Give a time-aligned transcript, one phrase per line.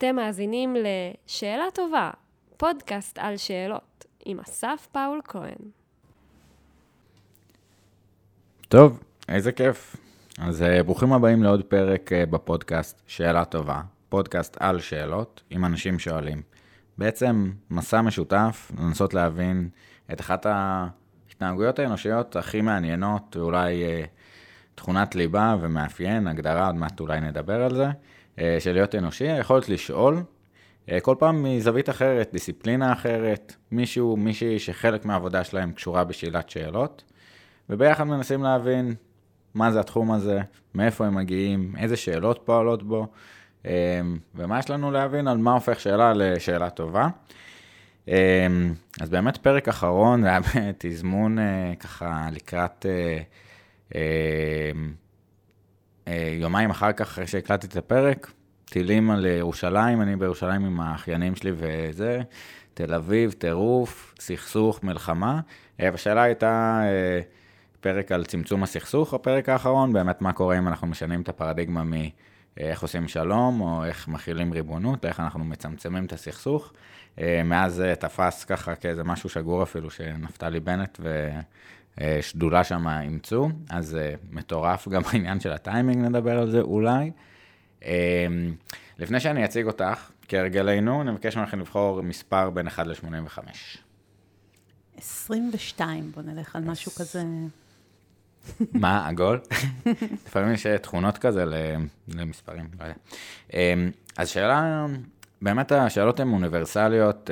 [0.00, 2.10] אתם מאזינים ל"שאלה טובה",
[2.56, 5.70] פודקאסט על שאלות, עם אסף פאול כהן.
[8.68, 9.96] טוב, איזה כיף.
[10.38, 15.98] אז uh, ברוכים הבאים לעוד פרק uh, בפודקאסט שאלה טובה, פודקאסט על שאלות עם אנשים
[15.98, 16.42] שואלים.
[16.98, 19.68] בעצם מסע משותף לנסות להבין
[20.12, 24.06] את אחת ההתנהגויות האנושיות הכי מעניינות, אולי uh,
[24.74, 27.86] תכונת ליבה ומאפיין, הגדרה, עוד מעט אולי נדבר על זה,
[28.38, 30.22] של להיות אנושי, היכולת לשאול,
[30.86, 37.04] uh, כל פעם מזווית אחרת, דיסציפלינה אחרת, מישהו, מישהי שחלק מהעבודה שלהם קשורה בשאלת שאלות,
[37.70, 38.94] וביחד מנסים להבין
[39.54, 40.40] מה זה התחום הזה,
[40.74, 43.06] מאיפה הם מגיעים, איזה שאלות פועלות בו,
[44.34, 47.08] ומה יש לנו להבין על מה הופך שאלה לשאלה טובה.
[49.00, 51.38] אז באמת פרק אחרון, זה היה בתזמון
[51.80, 52.86] ככה לקראת
[56.40, 58.32] יומיים אחר כך, אחרי שהקלטתי את הפרק,
[58.64, 62.20] טילים על ירושלים, אני בירושלים עם האחיינים שלי וזה,
[62.74, 65.40] תל אביב, טירוף, סכסוך, מלחמה,
[65.78, 66.82] והשאלה הייתה...
[67.82, 72.82] פרק על צמצום הסכסוך, הפרק האחרון, באמת מה קורה אם אנחנו משנים את הפרדיגמה מאיך
[72.82, 76.72] עושים שלום, או איך מכילים ריבונות, איך אנחנו מצמצמים את הסכסוך.
[77.44, 81.00] מאז תפס ככה כאיזה משהו שגור אפילו, שנפתלי בנט
[81.98, 83.98] ושדולה שם אימצו, אז
[84.30, 87.10] מטורף גם העניין של הטיימינג, נדבר על זה אולי.
[88.98, 93.38] לפני שאני אציג אותך, כהרגלנו, אני מבקש ממכם לבחור מספר בין 1 ל-85.
[94.96, 97.22] 22, בוא נלך על משהו כזה.
[98.74, 99.40] מה, עגול?
[100.26, 101.44] לפעמים יש תכונות כזה
[102.08, 103.90] למספרים, לא יודע.
[104.16, 104.86] אז שאלה,
[105.42, 107.30] באמת השאלות הן אוניברסליות,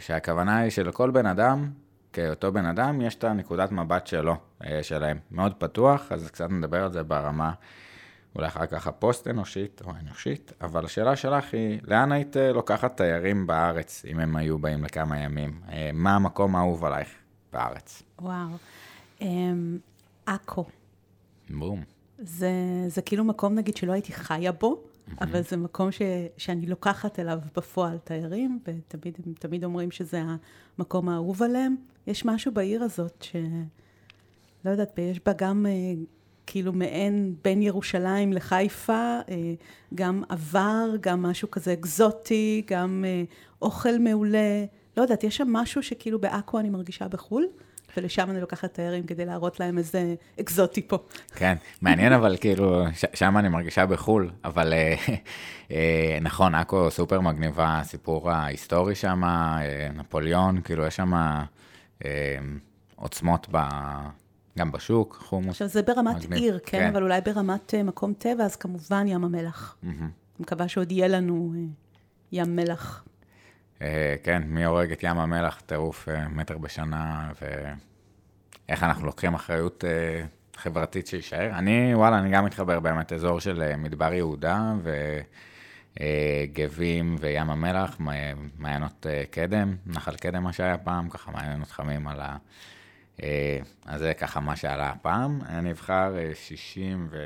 [0.00, 1.70] שהכוונה היא שלכל בן אדם,
[2.12, 4.36] כאותו בן אדם, יש את הנקודת מבט שלו,
[4.82, 5.18] שלהם.
[5.30, 7.52] מאוד פתוח, אז קצת נדבר על זה ברמה,
[8.36, 14.04] אולי אחר כך הפוסט-אנושית או אנושית, אבל השאלה שלך היא, לאן היית לוקחת תיירים בארץ,
[14.10, 15.60] אם הם היו באים לכמה ימים?
[15.92, 17.08] מה המקום האהוב עלייך
[17.52, 18.02] בארץ?
[18.20, 18.48] וואו.
[20.26, 20.64] עכו.
[21.50, 21.82] בום.
[22.18, 22.50] זה,
[22.88, 24.82] זה כאילו מקום, נגיד, שלא הייתי חיה בו.
[25.20, 26.02] אבל זה מקום ש,
[26.36, 30.22] שאני לוקחת אליו בפועל תיירים, ותמיד תמיד אומרים שזה
[30.78, 31.76] המקום האהוב עליהם.
[32.06, 33.36] יש משהו בעיר הזאת ש...
[34.64, 35.72] לא יודעת, יש בה גם אה,
[36.46, 39.54] כאילו מעין בין ירושלים לחיפה, אה,
[39.94, 43.22] גם עבר, גם משהו כזה אקזוטי, גם אה,
[43.62, 44.64] אוכל מעולה.
[44.96, 47.46] לא יודעת, יש שם משהו שכאילו בעכו אני מרגישה בחו"ל.
[47.96, 50.98] ולשם אני לוקחת תיירים כדי להראות להם איזה אקזוטי פה.
[51.34, 54.94] כן, מעניין אבל כאילו, שם אני מרגישה בחו"ל, אבל אה,
[55.70, 61.12] אה, נכון, עכו סופר מגניבה, הסיפור ההיסטורי שם, אה, נפוליאון, כאילו יש שם
[62.96, 63.58] עוצמות ב...
[64.58, 65.48] גם בשוק, חומוס.
[65.48, 66.32] עכשיו, זה ברמת מגניב.
[66.32, 69.76] עיר, כן, כן, אבל אולי ברמת מקום טבע, אז כמובן ים המלח.
[69.84, 70.40] Mm-hmm.
[70.40, 71.52] מקווה שעוד יהיה לנו
[72.32, 73.04] ים מלח
[74.22, 77.32] כן, מי הורג את ים המלח, טירוף אה, מטר בשנה,
[78.68, 80.24] ואיך אנחנו לוקחים אחריות אה,
[80.56, 81.50] חברתית שיישאר.
[81.58, 84.72] אני, וואלה, אני גם מתחבר באמת אזור של מדבר יהודה,
[86.00, 87.96] וגבים וים המלח,
[88.58, 92.36] מעיינות קדם, נחל קדם מה שהיה פעם, ככה מעיינות חמים על ה...
[93.86, 95.40] אז זה ככה מה שעלה הפעם.
[95.48, 97.16] אני אבחר 60 ו...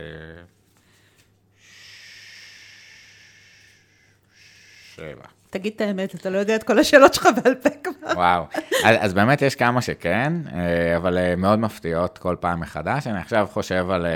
[4.94, 5.26] שבע.
[5.58, 8.12] תגיד את האמת, אתה לא יודע את כל השאלות שלך בעל פה כבר.
[8.14, 8.44] וואו,
[8.84, 13.06] אז, אז באמת יש כמה שכן, אה, אבל אה, מאוד מפתיעות כל פעם מחדש.
[13.06, 14.06] אני עכשיו חושב על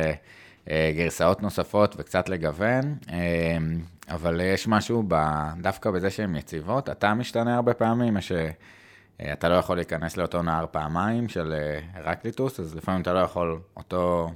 [0.71, 2.95] אה, גרסאות נוספות וקצת לגוון,
[4.09, 5.15] אבל יש משהו ב,
[5.61, 8.33] דווקא בזה שהן יציבות, אתה משתנה הרבה פעמים, יש...
[9.33, 11.55] אתה לא יכול להיכנס לאותו נהר פעמיים של
[11.95, 14.31] הרקליטוס, אז לפעמים אתה לא יכול אותו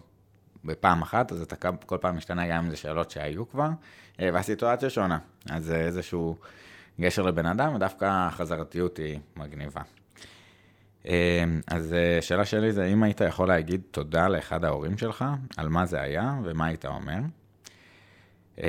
[0.64, 3.68] בפעם אחת, אז אתה כל פעם משתנה גם אם זה שאלות שהיו כבר,
[4.18, 5.18] והסיטואציה שונה.
[5.50, 6.36] אז זה איזשהו
[7.00, 9.80] גשר לבן אדם, ודווקא החזרתיות היא מגניבה.
[11.04, 15.24] אמ, אז אה, שאלה שלי זה, אם היית יכול להגיד תודה לאחד ההורים שלך,
[15.56, 17.18] על מה זה היה ומה היית אומר?
[18.58, 18.64] אמ,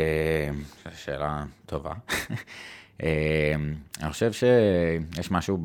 [0.96, 1.94] שאלה טובה.
[3.04, 3.08] אמ,
[4.02, 5.58] אני חושב שיש משהו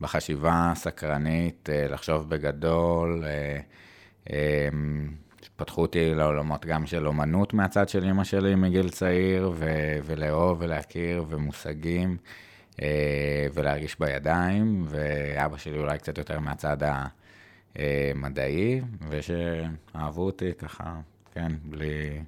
[0.00, 3.60] בחשיבה הסקרנית, אה, לחשוב בגדול, אה,
[5.56, 11.24] פתחו אותי לעולמות גם של אומנות מהצד של אימא שלי מגיל צעיר, ו- ולאהוב ולהכיר
[11.28, 12.16] ומושגים,
[12.82, 16.76] אה, ולהרגיש בידיים, ואבא שלי אולי קצת יותר מהצד
[17.76, 20.94] המדעי, ושאהבו אותי ככה,
[21.34, 22.22] כן, בלי...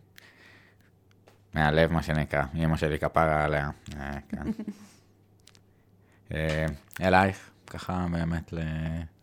[1.54, 4.42] מהלב, מה שנקרא, אימא שלי כפרה עליה, אה, כן.
[6.34, 6.66] אה,
[7.00, 8.55] אלייך, ככה באמת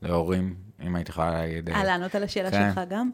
[0.02, 1.70] להורים אם היית יכולה להגיד...
[1.70, 2.70] אה, לענות על השאלה כן.
[2.70, 3.10] שלך גם.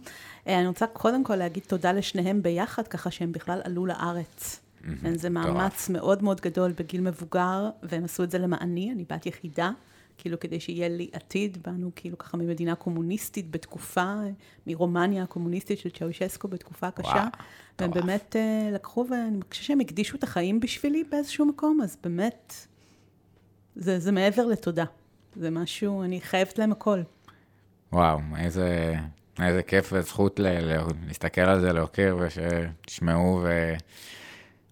[0.47, 4.59] אה, אני רוצה קודם כל להגיד תודה לשניהם ביחד, ככה שהם בכלל עלו לארץ.
[4.81, 4.88] Mm.
[5.15, 9.71] זה מאמץ מאוד מאוד גדול בגיל מבוגר, והם עשו את זה למעני, אני בת יחידה,
[10.18, 14.13] כאילו כדי שיהיה לי עתיד, באנו כאילו ככה ממדינה קומוניסטית בתקופה,
[14.68, 17.09] מרומניה הקומוניסטית של צ'אושסקו בתקופה קשה.
[17.09, 17.25] וואו,
[17.80, 22.53] והם באמת uh, לקחו, ואני חושבת שהם הקדישו את החיים בשבילי באיזשהו מקום, אז באמת,
[23.75, 24.85] זה, זה מעבר לתודה.
[25.39, 27.01] זה משהו, אני חייבת להם הכל.
[27.93, 28.95] וואו, איזה,
[29.41, 33.73] איזה כיף וזכות ל, ל, להסתכל על זה, להוקיר ושתשמעו ו...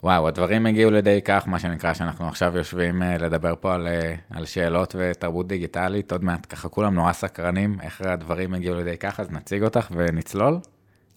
[0.04, 4.38] וואו, הדברים הגיעו לידי כך, מה שנקרא, שאנחנו עכשיו יושבים uh, לדבר פה על, uh,
[4.38, 9.20] על שאלות ותרבות דיגיטלית, עוד מעט ככה כולם נורא סקרנים איך הדברים הגיעו לידי כך,
[9.20, 10.60] אז נציג אותך ונצלול.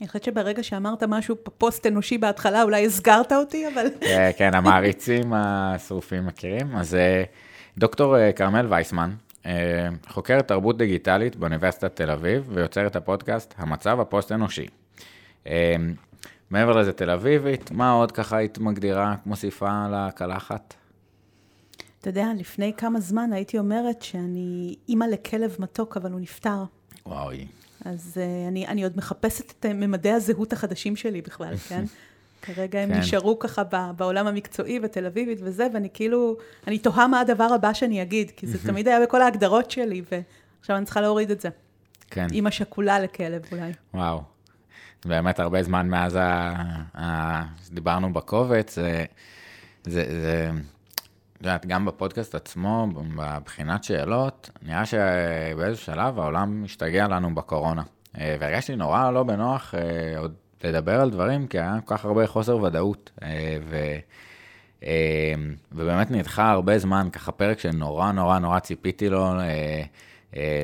[0.00, 3.86] אני חושבת שברגע שאמרת משהו פוסט אנושי בהתחלה, אולי הסגרת אותי, אבל...
[4.00, 6.76] כן, כן, המעריצים השרופים מכירים.
[6.76, 7.22] אז אה,
[7.78, 9.10] דוקטור אה, כרמל וייסמן,
[9.48, 14.66] אה, חוקרת תרבות דיגיטלית באוניברסיטת תל אביב, ויוצרת הפודקאסט המצב הפוסט-אנושי.
[16.50, 20.74] מעבר לזה תל אביבית, מה עוד ככה היית מגדירה, מוסיפה לקלחת?
[22.00, 26.64] אתה יודע, לפני כמה זמן הייתי אומרת שאני אימא לכלב מתוק, אבל הוא נפטר.
[27.06, 27.46] וואוי.
[27.84, 31.84] אז uh, אני, אני עוד מחפשת את ממדי הזהות החדשים שלי בכלל, כן?
[32.42, 32.98] כרגע הם כן.
[32.98, 33.62] נשארו ככה
[33.96, 36.36] בעולם המקצועי בתל אביבית וזה, ואני כאילו,
[36.66, 40.76] אני תוהה מה הדבר הבא שאני אגיד, כי זה תמיד היה בכל ההגדרות שלי, ועכשיו
[40.76, 41.48] אני צריכה להוריד את זה.
[42.10, 42.26] כן.
[42.32, 43.72] אימא שכולה לכלב אולי.
[43.94, 44.22] וואו.
[45.04, 46.54] באמת הרבה זמן מאז ה...
[46.98, 47.42] ה...
[47.70, 49.04] דיברנו בקובץ, זה,
[49.84, 50.50] זה, זה,
[51.36, 52.86] את יודעת, גם בפודקאסט עצמו,
[53.16, 57.82] בבחינת שאלות, נראה שבאיזשהו שלב העולם משתגע לנו בקורונה.
[58.18, 60.34] אה, והרגשתי נורא לא בנוח אה, עוד
[60.64, 63.10] לדבר על דברים, כי היה כל כך הרבה חוסר ודאות.
[63.22, 63.76] אה, ו...
[65.72, 69.32] ובאמת נדחה הרבה זמן, ככה פרק שנורא נורא נורא ציפיתי לו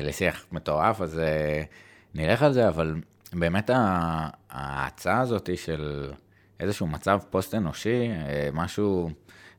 [0.03, 1.21] לשיח מטורף, אז
[2.13, 2.95] נלך על זה, אבל
[3.33, 3.69] באמת
[4.49, 6.11] ההצעה הזאת של
[6.59, 8.09] איזשהו מצב פוסט-אנושי,
[8.53, 9.09] משהו...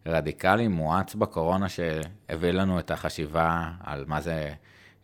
[0.07, 4.51] רדיקלי מואץ בקורונה שהביא לנו את החשיבה על מה זה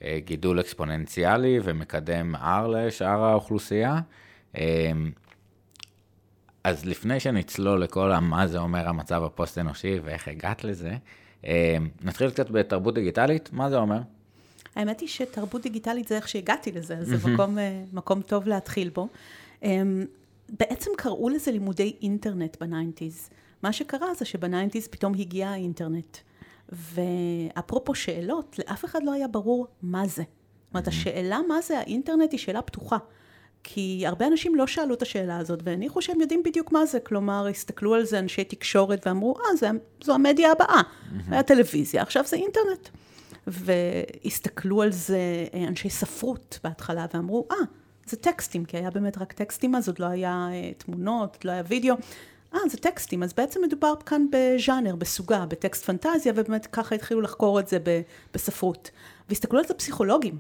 [0.03, 4.01] אה, גידול אקספוננציאלי ומקדם R לשאר האוכלוסייה.
[6.67, 10.93] אה, אז לפני שנצלול לכל מה זה אומר המצב הפוסט-אנושי ואיך הגעת לזה,
[11.47, 13.99] אה, נתחיל קצת בתרבות דיגיטלית, מה זה אומר?
[14.77, 17.59] האמת היא שתרבות דיגיטלית זה איך שהגעתי לזה, זה מקום,
[17.93, 19.09] מקום טוב להתחיל בו.
[20.49, 23.31] בעצם קראו לזה לימודי אינטרנט ב nineties.
[23.63, 26.17] מה שקרה זה שב nineties פתאום הגיע האינטרנט.
[26.73, 30.23] ואפרופו שאלות, לאף אחד לא היה ברור מה זה.
[30.23, 32.97] זאת אומרת, השאלה מה זה האינטרנט היא שאלה פתוחה.
[33.65, 37.01] כי הרבה אנשים לא שאלו את השאלה הזאת, והניחו שהם יודעים בדיוק מה זה.
[37.01, 39.71] כלומר, הסתכלו על זה אנשי תקשורת ואמרו, אה, זה,
[40.05, 40.81] זו המדיה הבאה.
[41.31, 42.89] היה טלוויזיה, עכשיו זה אינטרנט.
[43.47, 47.57] והסתכלו על זה אה, אנשי ספרות בהתחלה, ואמרו, אה,
[48.07, 51.63] זה טקסטים, כי היה באמת רק טקסטים אז, עוד לא היה אה, תמונות, לא היה
[51.69, 51.95] וידאו.
[52.55, 57.61] אה, זה טקסטים, אז בעצם מדובר כאן בז'אנר, בסוגה, בטקסט פנטזיה, ובאמת ככה התחילו לחקור
[57.61, 57.79] את זה
[58.35, 58.91] בספרות.
[59.29, 60.39] והסתכלו על זה פסיכולוגים,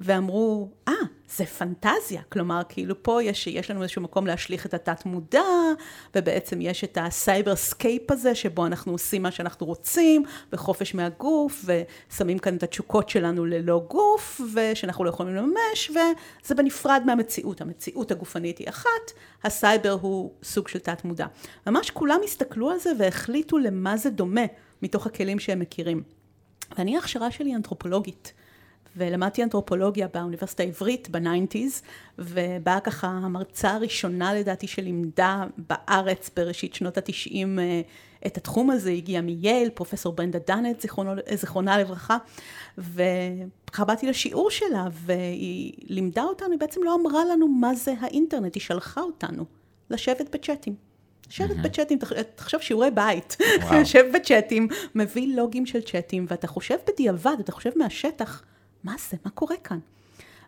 [0.00, 2.22] ואמרו, אה, אה, זה פנטזיה.
[2.28, 5.42] כלומר, כאילו פה יש, יש לנו איזשהו מקום להשליך את התת מודע,
[6.14, 10.22] ובעצם יש את ה cyberspace הזה, שבו אנחנו עושים מה שאנחנו רוצים,
[10.52, 17.02] וחופש מהגוף, ושמים כאן את התשוקות שלנו ללא גוף, ושאנחנו לא יכולים לממש, וזה בנפרד
[17.06, 17.60] מהמציאות.
[17.60, 19.12] המציאות הגופנית היא אחת,
[19.44, 21.26] הסייבר הוא סוג של תת מודע.
[21.66, 24.44] ממש כולם הסתכלו על זה והחליטו למה זה דומה,
[24.82, 26.02] מתוך הכלים שהם מכירים.
[26.78, 28.32] ואני ההכשרה שלי אנתרופולוגית.
[28.96, 31.82] ולמדתי אנתרופולוגיה באוניברסיטה העברית ב nineties,
[32.18, 37.80] ובאה ככה המרצה הראשונה לדעתי שלימדה בארץ בראשית שנות התשעים אה,
[38.26, 42.16] את התחום הזה, הגיעה מייל, פרופסור ברנדה דנט, זיכרונה, זיכרונה לברכה,
[42.78, 48.54] וככה באתי לשיעור שלה, והיא לימדה אותנו, היא בעצם לא אמרה לנו מה זה האינטרנט,
[48.54, 49.44] היא שלחה אותנו
[49.90, 50.74] לשבת בצ'אטים.
[51.50, 51.62] mm-hmm.
[51.62, 51.98] בצ'אטים,
[52.34, 53.36] תחשוב שיעורי בית,
[53.78, 58.42] יושב בצ'אטים, מביא לוגים של צ'אטים, ואתה חושב בדיעבד, אתה חושב מהשטח,
[58.84, 59.16] מה זה?
[59.24, 59.78] מה קורה כאן?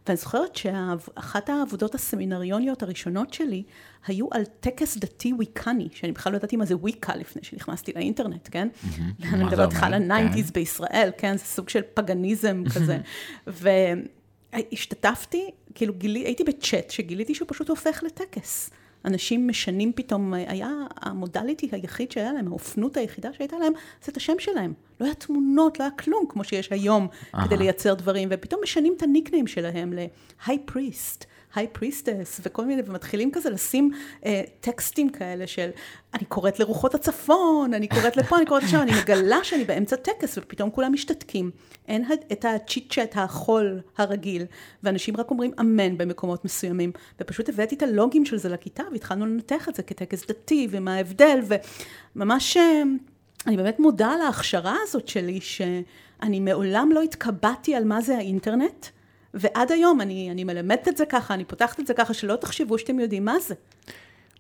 [0.07, 3.63] ואני זוכרת שאחת העבודות הסמינריוניות הראשונות שלי
[4.07, 8.49] היו על טקס דתי ויקני, שאני בכלל לא ידעתי מה זה ויקה לפני שנכנסתי לאינטרנט,
[8.53, 8.69] כן?
[9.23, 10.53] אני מדברת איתך על ה nineties כן.
[10.53, 11.37] בישראל, כן?
[11.37, 12.99] זה סוג של פגניזם כזה.
[14.53, 18.71] והשתתפתי, כאילו גילי, הייתי בצ'אט שגיליתי שהוא פשוט הופך לטקס.
[19.05, 23.73] אנשים משנים פתאום, היה ה modality היחיד שהיה להם, האופנות היחידה שהייתה להם,
[24.05, 24.73] זה את השם שלהם.
[25.01, 27.09] לא היה תמונות, לא היה כלום, כמו שיש היום,
[27.45, 32.65] כדי לייצר דברים, ופתאום משנים את ה nickname שלהם ל- high priest, high priestess וכל
[32.65, 33.91] מיני, ומתחילים כזה לשים
[34.27, 35.71] אה, טקסטים כאלה של
[36.15, 40.39] אני קוראת לרוחות הצפון, אני קוראת לפה, אני קוראת לשם, אני מגלה שאני באמצע טקס
[40.39, 41.51] ופתאום כולם משתתקים.
[41.89, 44.45] אין את הצ'יט צ'אט החול הרגיל,
[44.83, 49.69] ואנשים רק אומרים אמן במקומות מסוימים, ופשוט הבאתי את הלוגים של זה לכיתה והתחלנו לנתח
[49.69, 51.41] את זה כטקס דתי ומה ההבדל,
[52.17, 52.83] וממש אה,
[53.47, 58.87] אני באמת מודה על ההכשרה הזאת שלי, שאני מעולם לא התקבעתי על מה זה האינטרנט.
[59.35, 62.79] ועד היום אני, אני מלמדת את זה ככה, אני פותחת את זה ככה, שלא תחשבו
[62.79, 63.55] שאתם יודעים מה זה.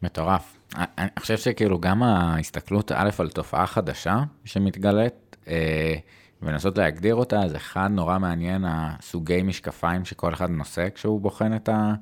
[0.02, 0.56] מטורף.
[0.76, 5.94] אני חושב שכאילו גם ההסתכלות, א', על תופעה חדשה שמתגלית, אה,
[6.42, 11.68] ולנסות להגדיר אותה, זה אחד נורא מעניין, הסוגי משקפיים שכל אחד נושא כשהוא בוחן את,
[11.68, 11.94] ה,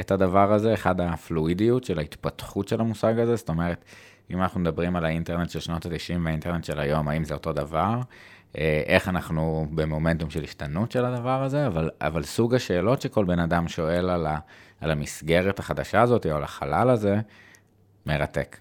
[0.00, 3.84] את הדבר הזה, אחד הפלואידיות של ההתפתחות של המושג הזה, זאת אומרת,
[4.30, 8.00] אם אנחנו מדברים על האינטרנט של שנות ה-90 והאינטרנט של היום, האם זה אותו דבר?
[8.58, 13.38] אה, איך אנחנו במומנטום של השתנות של הדבר הזה, אבל, אבל סוג השאלות שכל בן
[13.38, 14.38] אדם שואל על, ה,
[14.80, 17.20] על המסגרת החדשה הזאת או על החלל הזה,
[18.06, 18.56] מרתק.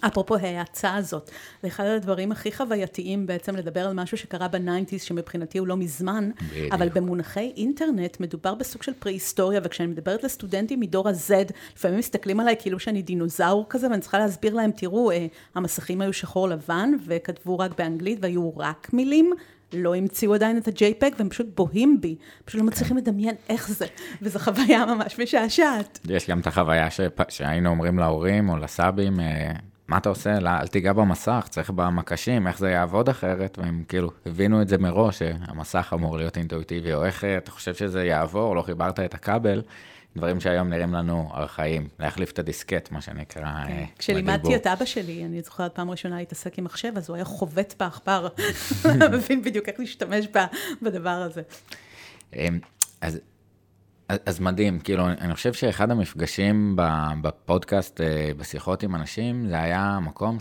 [0.00, 1.30] אפרופו ההאצה הזאת,
[1.62, 5.76] זה אחד הדברים הכי חווייתיים בעצם לדבר על משהו שקרה ב nineties, שמבחינתי הוא לא
[5.76, 6.74] מזמן, בדיוק.
[6.74, 11.32] אבל במונחי אינטרנט מדובר בסוג של פרה-היסטוריה, וכשאני מדברת לסטודנטים מדור ה-Z,
[11.76, 16.12] לפעמים מסתכלים עליי כאילו שאני דינוזאור כזה, ואני צריכה להסביר להם, תראו, אה, המסכים היו
[16.12, 19.32] שחור לבן, וכתבו רק באנגלית, והיו רק מילים.
[19.72, 22.16] לא המציאו עדיין את ה-JPEG, והם פשוט בוהים בי.
[22.44, 23.86] פשוט לא מצליחים לדמיין איך זה,
[24.22, 25.98] וזו חוויה ממש משעשעת.
[26.08, 27.20] יש גם את החוויה שפ...
[27.28, 29.52] שהיינו אומרים להורים או לסבים, אה,
[29.90, 30.40] מה אתה עושה?
[30.40, 34.78] לא, אל תיגע במסך, צריך במקשים, איך זה יעבוד אחרת, והם כאילו הבינו את זה
[34.78, 39.62] מראש, שהמסך אמור להיות אינטואיטיבי, או איך אתה חושב שזה יעבור, לא חיברת את הכבל,
[40.16, 43.72] דברים שהיום נראים לנו ארכאיים, להחליף את הדיסקט, מה שנקרא, כן.
[43.72, 43.86] בדיבור.
[43.98, 47.74] כשלימדתי את אבא שלי, אני זוכרת פעם ראשונה להתעסק עם מחשב, אז הוא היה חובט
[47.78, 48.28] בעכבר,
[49.16, 50.26] מבין בדיוק איך להשתמש
[50.82, 51.42] בדבר הזה.
[52.36, 52.58] אמ,
[53.00, 53.20] אז
[54.26, 56.76] אז מדהים, כאילו, אני חושב שאחד המפגשים
[57.22, 60.38] בפודקאסט, אה, בשיחות עם אנשים, זה היה מקום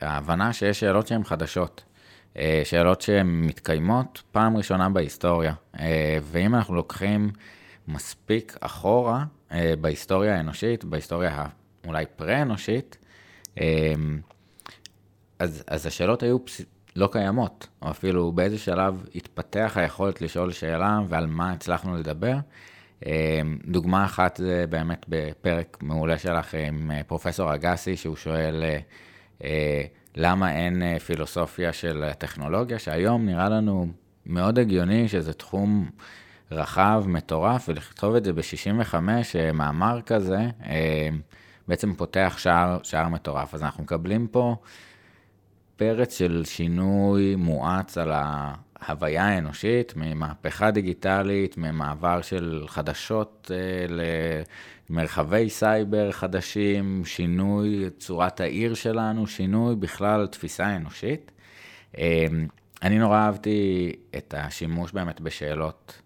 [0.00, 1.84] שההבנה שיש שאלות שהן חדשות.
[2.36, 5.54] אה, שאלות שהן מתקיימות פעם ראשונה בהיסטוריה.
[5.78, 7.30] אה, ואם אנחנו לוקחים
[7.88, 9.24] מספיק אחורה
[9.80, 11.46] בהיסטוריה האנושית, בהיסטוריה
[11.86, 12.96] אולי פרה-אנושית,
[15.38, 16.38] אז, אז השאלות היו
[16.96, 22.36] לא קיימות, או אפילו באיזה שלב התפתח היכולת לשאול שאלה ועל מה הצלחנו לדבר.
[23.06, 28.64] אה, דוגמה אחת זה באמת בפרק מעולה שלך עם אה, פרופסור אגסי, שהוא שואל
[29.44, 29.82] אה,
[30.16, 33.86] למה אין פילוסופיה של טכנולוגיה, שהיום נראה לנו
[34.26, 35.90] מאוד הגיוני שזה תחום
[36.50, 38.94] רחב, מטורף, ולכתוב את זה ב-65,
[39.54, 40.38] מאמר כזה,
[41.68, 43.54] בעצם פותח שער, שער מטורף.
[43.54, 44.56] אז אנחנו מקבלים פה...
[45.76, 53.86] פרץ של שינוי מואץ על ההוויה האנושית, ממהפכה דיגיטלית, ממעבר של חדשות אה,
[54.90, 61.30] למרחבי סייבר חדשים, שינוי צורת העיר שלנו, שינוי בכלל תפיסה אנושית.
[61.98, 62.26] אה,
[62.82, 66.02] אני נורא אהבתי את השימוש באמת בשאלות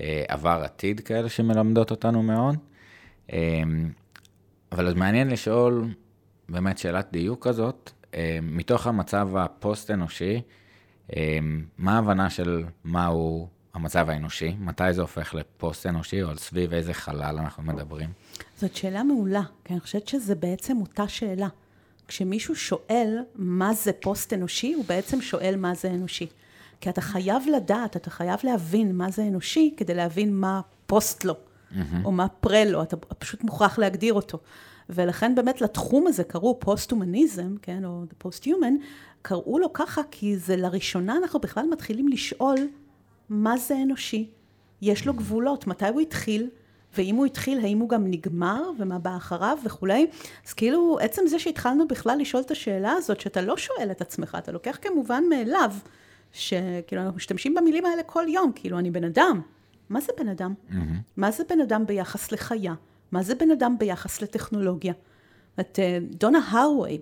[0.00, 2.56] אה, עבר-עתיד כאלה שמלמדות אותנו מאוד.
[4.72, 5.88] אבל אז מעניין לשאול
[6.48, 7.90] באמת שאלת דיוק כזאת,
[8.42, 10.42] מתוך המצב הפוסט-אנושי,
[11.16, 11.38] אה,
[11.78, 14.56] מה ההבנה של מהו המצב האנושי?
[14.58, 18.10] מתי זה הופך לפוסט-אנושי, או על סביב איזה חלל אנחנו מדברים?
[18.56, 21.48] זאת שאלה מעולה, כי אני חושבת שזה בעצם אותה שאלה.
[22.08, 26.26] כשמישהו שואל מה זה פוסט-אנושי, הוא בעצם שואל מה זה אנושי.
[26.80, 31.34] כי אתה חייב לדעת, אתה חייב להבין מה זה אנושי, כדי להבין מה פוסט לו,
[31.34, 31.76] mm-hmm.
[32.04, 34.38] או מה פרה לו, אתה פשוט מוכרח להגדיר אותו.
[34.90, 38.84] ולכן באמת לתחום הזה קראו פוסט-הומניזם, כן, או the post-human,
[39.22, 42.56] קראו לו ככה כי זה לראשונה אנחנו בכלל מתחילים לשאול
[43.28, 44.30] מה זה אנושי.
[44.82, 46.48] יש לו גבולות, מתי הוא התחיל,
[46.96, 50.06] ואם הוא התחיל, האם הוא גם נגמר, ומה בא אחריו וכולי.
[50.46, 54.36] אז כאילו, עצם זה שהתחלנו בכלל לשאול את השאלה הזאת, שאתה לא שואל את עצמך,
[54.38, 55.72] אתה לוקח כמובן מאליו,
[56.32, 59.40] שכאילו אנחנו משתמשים במילים האלה כל יום, כאילו אני בן אדם.
[59.88, 60.54] מה זה בן אדם?
[60.70, 60.74] Mm-hmm.
[61.16, 62.74] מה זה בן אדם ביחס לחיה?
[63.12, 64.92] מה זה בן אדם ביחס לטכנולוגיה?
[65.60, 66.98] את אה, דונה הרווי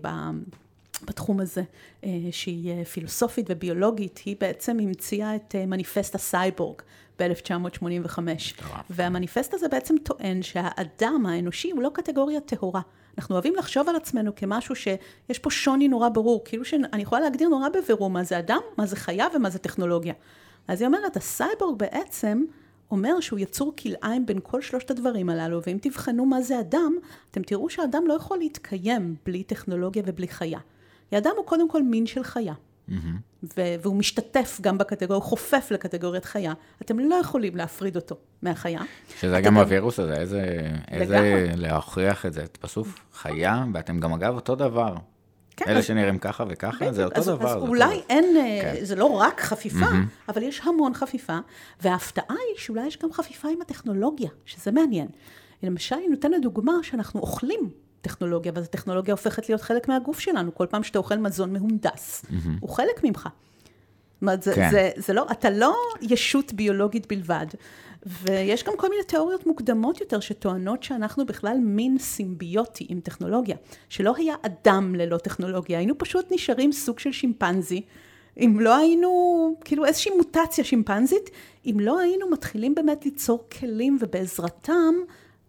[1.05, 1.63] בתחום הזה,
[2.05, 6.83] אה, שהיא אה, פילוסופית וביולוגית, היא בעצם המציאה את מניפסט הסייבורג
[7.19, 8.19] ב-1985.
[8.91, 12.81] והמניפסט הזה בעצם טוען שהאדם האנושי הוא לא קטגוריה טהורה.
[13.19, 17.49] אנחנו אוהבים לחשוב על עצמנו כמשהו שיש פה שוני נורא ברור, כאילו שאני יכולה להגדיר
[17.49, 20.15] נורא בבירור מה זה אדם, מה זה חיה ומה זה טכנולוגיה.
[20.69, 22.45] אז היא אומרת, הסייבורג בעצם
[22.91, 26.95] אומר שהוא יצור כלאיים בין כל שלושת הדברים הללו, ואם תבחנו מה זה אדם,
[27.31, 30.59] אתם תראו שאדם לא יכול להתקיים בלי טכנולוגיה ובלי חיה.
[31.11, 32.55] כי אדם הוא קודם כל מין של חיה.
[33.43, 38.81] ו- והוא משתתף גם בקטגוריה, הוא חופף לקטגוריית חיה, אתם לא יכולים להפריד אותו מהחיה.
[39.21, 41.53] שזה גם הווירוס הזה, איזה, איזה.
[41.57, 44.95] להוכיח את זה, בסוף חיה, ואתם גם אגב אותו דבר.
[45.57, 47.47] כן, אלה שנראים ככה וככה, זה אותו אז, דבר.
[47.47, 48.05] אז זה אולי דבר.
[48.11, 48.85] אין, אה, כן.
[48.85, 49.87] זה לא רק חפיפה,
[50.29, 51.39] אבל יש המון חפיפה,
[51.83, 55.09] וההפתעה היא שאולי יש גם חפיפה עם הטכנולוגיה, שזה מעניין.
[55.63, 57.71] למשל, אני נותנת דוגמה שאנחנו אוכלים
[58.01, 60.55] טכנולוגיה, ואז הטכנולוגיה הופכת להיות חלק מהגוף שלנו.
[60.55, 62.25] כל פעם שאתה אוכל מזון מהונדס,
[62.61, 63.29] הוא חלק ממך.
[64.15, 64.71] זאת אומרת, זה, כן.
[64.71, 67.47] זה, זה לא, אתה לא ישות ביולוגית בלבד.
[68.07, 73.57] ויש גם כל מיני תיאוריות מוקדמות יותר שטוענות שאנחנו בכלל מין סימביוטי עם טכנולוגיה.
[73.89, 77.83] שלא היה אדם ללא טכנולוגיה, היינו פשוט נשארים סוג של שימפנזי.
[78.39, 81.31] אם לא היינו, כאילו איזושהי מוטציה שימפנזית,
[81.67, 84.95] אם לא היינו מתחילים באמת ליצור כלים ובעזרתם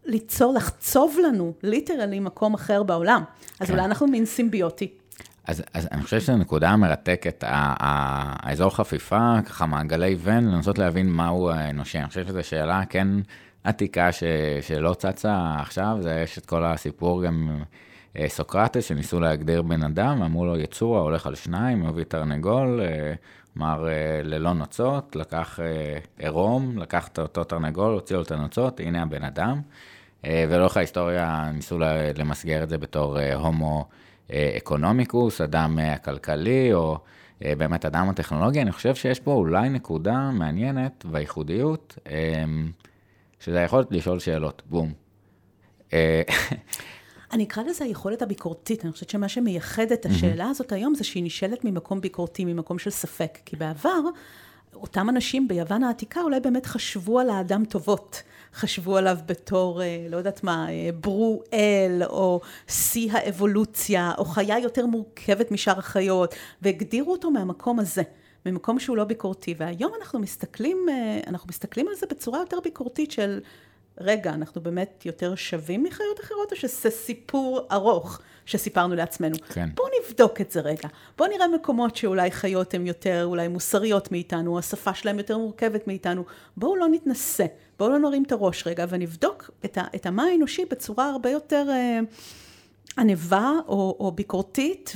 [0.06, 3.24] ליצור, לחצוב לנו ליטרלי מקום אחר בעולם.
[3.60, 3.74] אז כן.
[3.74, 4.94] אולי אנחנו מין סימביוטי.
[5.48, 11.50] אז, אז אני חושב שזו נקודה המרתקת, האזור חפיפה, ככה מעגלי ון, לנסות להבין מהו
[11.50, 12.00] האנושי.
[12.00, 13.08] אני חושב שזו שאלה כן
[13.64, 14.24] עתיקה ש,
[14.62, 17.62] שלא צצה עכשיו, זה יש את כל הסיפור גם
[18.18, 23.14] אה, סוקרטס, שניסו להגדיר בן אדם, אמרו לו יצור ההולך על שניים, מביא תרנגול, אה,
[23.58, 28.80] אמר אה, ללא נוצות, לקח אה, עירום, לקח את אותו תרנגול, הוציא לו את הנוצות,
[28.80, 29.62] הנה הבן אדם.
[30.26, 31.80] אה, ולאורך ההיסטוריה ניסו
[32.18, 36.98] למסגר את זה בתור אה, הומו אה, אקונומיקוס, אדם אה, הכלכלי, או
[37.44, 38.62] אה, באמת אדם הטכנולוגי.
[38.62, 42.44] אני חושב שיש פה אולי נקודה מעניינת והייחודיות, אה,
[43.40, 44.94] שזה היכולת לשאול שאלות, בום.
[45.94, 46.22] אה,
[47.34, 48.86] אני אקרא לזה היכולת הביקורתית.
[48.86, 52.90] אני חושבת שמה שמייחד את השאלה הזאת היום זה שהיא נשאלת ממקום ביקורתי, ממקום של
[52.90, 53.38] ספק.
[53.46, 54.00] כי בעבר,
[54.76, 58.24] אותם אנשים ביוון העתיקה אולי באמת חשבו על האדם טובות.
[58.56, 64.60] חשבו עליו בתור, אה, לא יודעת מה, אה, ברו אל, או שיא האבולוציה, או חיה
[64.60, 68.02] יותר מורכבת משאר החיות, והגדירו אותו מהמקום הזה.
[68.46, 73.12] ממקום שהוא לא ביקורתי, והיום אנחנו מסתכלים, אה, אנחנו מסתכלים על זה בצורה יותר ביקורתית
[73.12, 73.40] של
[73.98, 79.36] רגע, אנחנו באמת יותר שווים מחיות אחרות, או שזה סיפור ארוך שסיפרנו לעצמנו?
[79.54, 79.70] כן.
[79.76, 80.90] בואו נבדוק את זה רגע.
[81.18, 85.88] בואו נראה מקומות שאולי חיות הן יותר אולי מוסריות מאיתנו, או השפה שלהן יותר מורכבת
[85.88, 86.24] מאיתנו.
[86.58, 87.46] בואו לא נתנסה,
[87.80, 91.66] בואו לא נרים את הראש רגע, ונבדוק את, ה, את המה האנושי בצורה הרבה יותר...
[91.70, 92.00] אה,
[92.98, 94.94] ענווה או, או ביקורתית,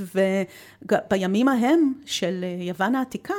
[0.81, 3.33] ובימים ההם של אה, יוון העתיקה,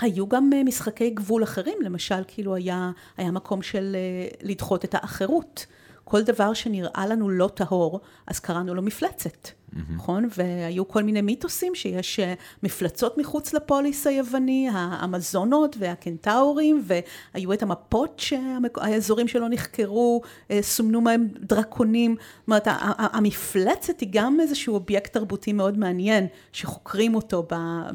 [0.00, 4.94] היו גם אה, משחקי גבול אחרים, למשל, כאילו היה, היה מקום של אה, לדחות את
[4.94, 5.66] האחרות.
[6.08, 9.48] כל דבר שנראה לנו לא טהור, אז קראנו לו מפלצת,
[9.94, 10.28] נכון?
[10.36, 18.18] והיו כל מיני מיתוסים שיש אה, מפלצות מחוץ לפוליס היווני, האמזונות והקנטאורים, והיו את המפות
[18.18, 22.16] שהאזורים שלא נחקרו, אה, סומנו מהם דרקונים.
[22.18, 22.66] זאת אומרת,
[22.98, 27.46] המפלצת היא גם איזשהו אובייקט תרבותי מאוד מעניין, שחוקרים אותו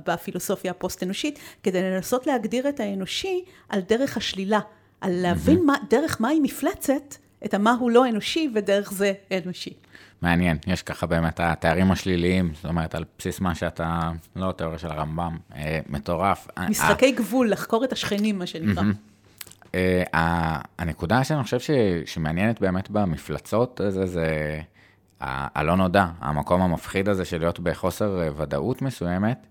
[0.05, 4.59] בפילוסופיה הפוסט-אנושית, כדי לנסות להגדיר את האנושי על דרך השלילה,
[5.01, 9.73] על להבין מה, דרך מהי מפלצת, את המה הוא לא אנושי, ודרך זה אנושי.
[10.21, 14.87] מעניין, יש ככה באמת התארים השליליים, זאת אומרת, על בסיס מה שאתה, לא התיאוריה של
[14.91, 16.47] הרמב"ם, אה, מטורף.
[16.69, 18.83] משחקי גבול, לחקור את השכנים, מה שנקרא.
[19.75, 20.03] אה,
[20.79, 21.71] הנקודה שאני חושב ש-
[22.05, 24.59] שמעניינת באמת במפלצות, זה, זה
[25.21, 29.47] ה- הלא נודע, המקום המפחיד הזה של להיות בחוסר אה, ודאות מסוימת,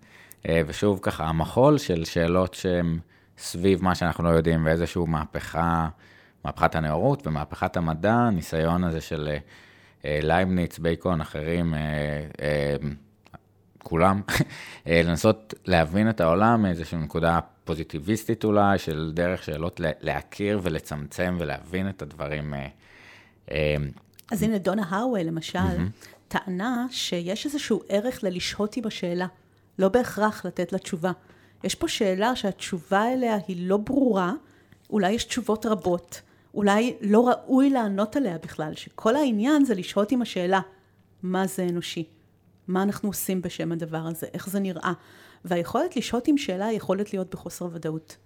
[0.48, 2.98] אה, ושוב ככה, המחול של שאלות שהן
[3.38, 5.88] סביב מה שאנחנו לא יודעים, ואיזושהי מהפכה,
[6.44, 9.38] מהפכת הנאורות ומהפכת המדע, הניסיון הזה של אה,
[10.04, 12.76] אה, לייבניץ, בייקון, אחרים, אה,
[13.82, 14.22] כולם,
[14.86, 21.88] לנסות להבין את העולם מאיזושהי נקודה פוזיטיביסטית אולי, של דרך שאלות לה- להכיר ולצמצם ולהבין
[21.88, 22.54] את הדברים.
[24.30, 25.58] אז הנה, דונה הארווי, למשל,
[26.28, 29.26] טענה שיש איזשהו ערך ללשהות עם השאלה,
[29.78, 31.12] לא בהכרח לתת לה תשובה.
[31.64, 34.32] יש פה שאלה שהתשובה אליה היא לא ברורה,
[34.90, 36.20] אולי יש תשובות רבות,
[36.54, 40.60] אולי לא ראוי לענות עליה בכלל, שכל העניין זה לשהות עם השאלה,
[41.22, 42.04] מה זה אנושי?
[42.68, 44.26] מה אנחנו עושים בשם הדבר הזה?
[44.34, 44.92] איך זה נראה?
[45.44, 48.16] והיכולת לשהות עם שאלה היא יכולת להיות בחוסר ודאות.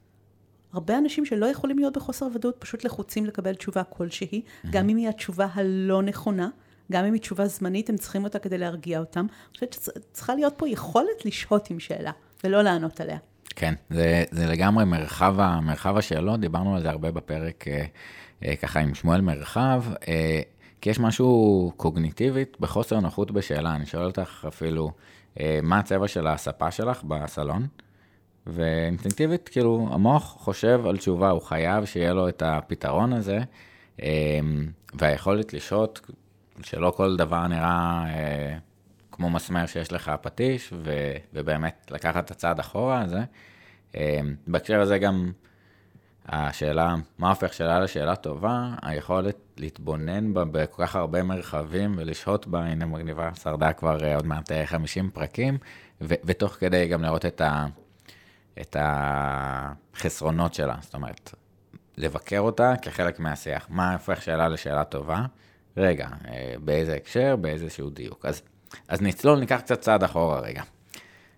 [0.73, 5.09] הרבה אנשים שלא יכולים להיות בחוסר ודאות פשוט לחוצים לקבל תשובה כלשהי, גם אם היא
[5.09, 6.49] התשובה הלא נכונה,
[6.93, 9.21] גם אם היא תשובה זמנית, הם צריכים אותה כדי להרגיע אותם.
[9.21, 12.13] אני חושבת שצריכה להיות פה יכולת לשהות עם שאלה,
[12.45, 13.19] ולא לענות עליה.
[13.57, 17.85] כן, זה, זה לגמרי מרחב, מרחב השאלות, דיברנו על זה הרבה בפרק אה,
[18.45, 20.41] אה, ככה עם שמואל מרחב, אה,
[20.81, 23.75] כי יש משהו קוגניטיבית בחוסר נוחות בשאלה.
[23.75, 24.91] אני שואל אותך אפילו,
[25.63, 27.67] מה הצבע של הספה שלך בסלון?
[28.47, 33.39] ואינסטינקטיבית, כאילו, המוח חושב על תשובה, הוא חייב שיהיה לו את הפתרון הזה,
[34.95, 36.01] והיכולת לשהות,
[36.63, 38.57] שלא כל דבר נראה אה,
[39.17, 43.21] כמו מסמר שיש לך פטיש, ו, ובאמת לקחת את הצעד אחורה הזה.
[43.97, 45.33] אה, בהקשר הזה גם
[46.27, 48.75] השאלה, מה הופך שאלה לשאלה טובה?
[48.83, 54.27] היכולת להתבונן בה בכל כך הרבה מרחבים ולשהות בה, הנה מגניבה, שרדה כבר אה, עוד
[54.27, 55.59] מעט 50 פרקים,
[56.01, 57.67] ו- ותוך כדי גם לראות את, ה-
[58.61, 61.35] את החסרונות שלה, זאת אומרת,
[61.97, 63.67] לבקר אותה כחלק מהשיח.
[63.71, 65.27] מה הופך שאלה לשאלה טובה?
[65.77, 68.27] רגע, אה, באיזה הקשר, באיזשהו דיוק.
[68.27, 68.43] אז,
[68.89, 70.63] אז נצלול, ניקח קצת צעד אחורה רגע.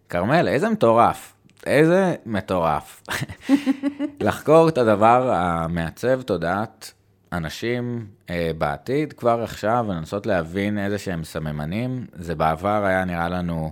[0.08, 1.32] כרמל, איזה מטורף.
[1.66, 3.02] איזה מטורף.
[4.26, 6.92] לחקור את הדבר המעצב תודעת
[7.32, 12.06] אנשים אה, בעתיד, כבר עכשיו, ולנסות להבין איזה שהם סממנים.
[12.12, 13.70] זה בעבר היה נראה לנו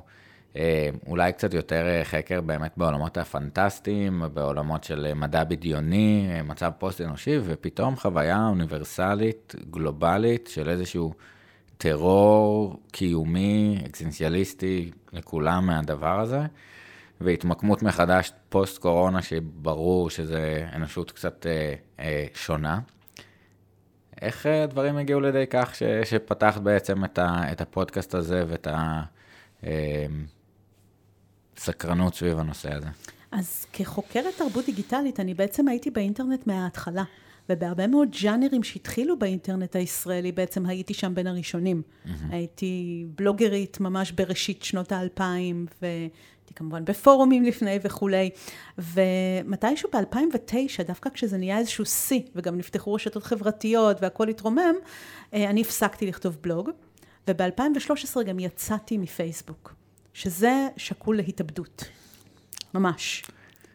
[0.56, 6.42] אה, אולי קצת יותר אה, חקר באמת בעולמות הפנטסטיים, בעולמות של אה, מדע בדיוני, אה,
[6.42, 11.12] מצב פוסט-אנושי, ופתאום חוויה אוניברסלית, גלובלית, של איזשהו
[11.78, 16.40] טרור קיומי, אקסנציאליסטי לכולם מהדבר הזה.
[17.20, 22.80] והתמקמות מחדש פוסט-קורונה, שברור שזה אנושות קצת אה, אה, שונה.
[24.22, 28.68] איך הדברים הגיעו לידי כך ש, שפתחת בעצם את, ה, את הפודקאסט הזה ואת
[31.56, 32.88] הסקרנות סביב הנושא הזה?
[33.32, 37.04] אז כחוקרת תרבות דיגיטלית, אני בעצם הייתי באינטרנט מההתחלה.
[37.48, 41.82] ובהרבה מאוד ג'אנרים שהתחילו באינטרנט הישראלי, בעצם הייתי שם בין הראשונים.
[41.82, 42.08] Mm-hmm.
[42.30, 48.30] הייתי בלוגרית ממש בראשית שנות האלפיים, והייתי כמובן בפורומים לפני וכולי.
[48.78, 54.74] ומתישהו ב-2009, דווקא כשזה נהיה איזשהו שיא, וגם נפתחו רשתות חברתיות והכל התרומם,
[55.34, 56.70] אה, אני הפסקתי לכתוב בלוג,
[57.28, 59.74] וב-2013 גם יצאתי מפייסבוק,
[60.12, 61.84] שזה שקול להתאבדות.
[62.74, 63.24] ממש.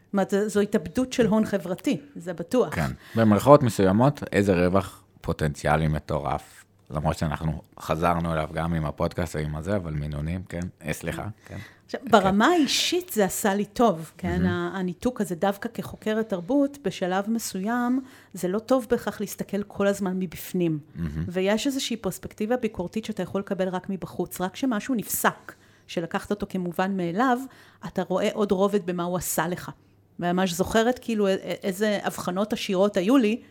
[0.10, 2.76] זאת אומרת, זו התאבדות של הון חברתי, זה בטוח.
[2.76, 2.92] כן.
[3.16, 6.66] במרכאות מסוימות, איזה רווח פוטנציאלי מטורף.
[6.92, 10.60] למרות שאנחנו חזרנו אליו גם עם הפודקאסט ועם הזה, אבל מינונים, כן?
[10.86, 11.58] אה, סליחה, כן.
[11.86, 14.42] עכשיו, ברמה האישית זה עשה לי טוב, כן?
[14.46, 14.78] Mm-hmm.
[14.78, 18.02] הניתוק הזה, דווקא כחוקרת תרבות, בשלב מסוים,
[18.34, 20.80] זה לא טוב בהכרח להסתכל כל הזמן מבפנים.
[20.80, 21.02] Mm-hmm.
[21.28, 25.54] ויש איזושהי פרספקטיבה ביקורתית שאתה יכול לקבל רק מבחוץ, רק כשמשהו נפסק,
[25.88, 27.40] שלקחת אותו כמובן מאליו,
[27.88, 29.72] אתה רואה עוד רובד במה הוא עשה לך.
[30.20, 31.28] ממש זוכרת כאילו
[31.64, 33.42] איזה הבחנות עשירות היו לי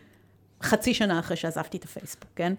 [0.63, 2.53] חצי שנה אחרי שעזבתי את הפייסבוק, כן?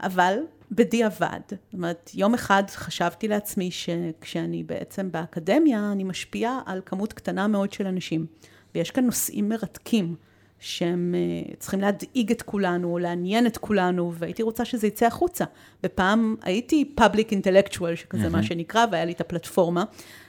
[0.00, 0.38] אבל
[0.70, 7.46] בדיעבד, זאת אומרת, יום אחד חשבתי לעצמי שכשאני בעצם באקדמיה, אני משפיעה על כמות קטנה
[7.46, 8.26] מאוד של אנשים.
[8.74, 10.16] ויש כאן נושאים מרתקים
[10.58, 15.44] שהם uh, צריכים להדאיג את כולנו, לעניין את כולנו, והייתי רוצה שזה יצא החוצה.
[15.84, 18.30] ופעם הייתי public intellectual, שכזה mm-hmm.
[18.30, 19.84] מה שנקרא, והיה לי את הפלטפורמה,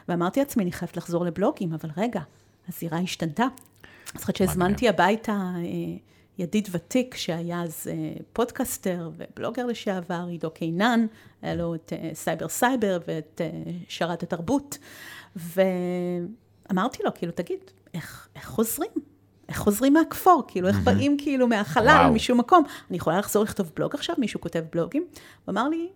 [0.10, 2.22] ואמרתי לעצמי, אני חייבת לחזור לבלוגים, אבל רגע,
[2.70, 3.48] הזירה השתנתה.
[4.16, 5.62] אז חושבת שהזמנתי הביתה אה,
[6.38, 11.06] ידיד ותיק, שהיה אז אה, פודקאסטר ובלוגר לשעבר, עידו קינן,
[11.42, 13.42] היה לו את אה, סייבר סייבר ואת
[13.88, 14.78] שרת התרבות,
[15.36, 17.60] ואמרתי לו, כאילו, תגיד,
[17.94, 18.92] איך, איך חוזרים?
[19.50, 20.44] איך חוזרים מהכפור?
[20.48, 22.64] כאילו, איך באים כאילו מהחלל, משום מקום?
[22.90, 24.16] אני יכולה לחזור לכתוב בלוג עכשיו?
[24.20, 25.08] מישהו כותב בלוגים?
[25.46, 25.90] הוא אמר לי,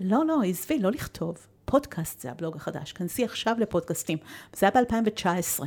[0.00, 1.46] לא, לא, עזבי, לא לכתוב.
[1.70, 4.18] פודקאסט זה הבלוג החדש, כנסי עכשיו לפודקאסטים.
[4.56, 5.64] זה היה ב-2019.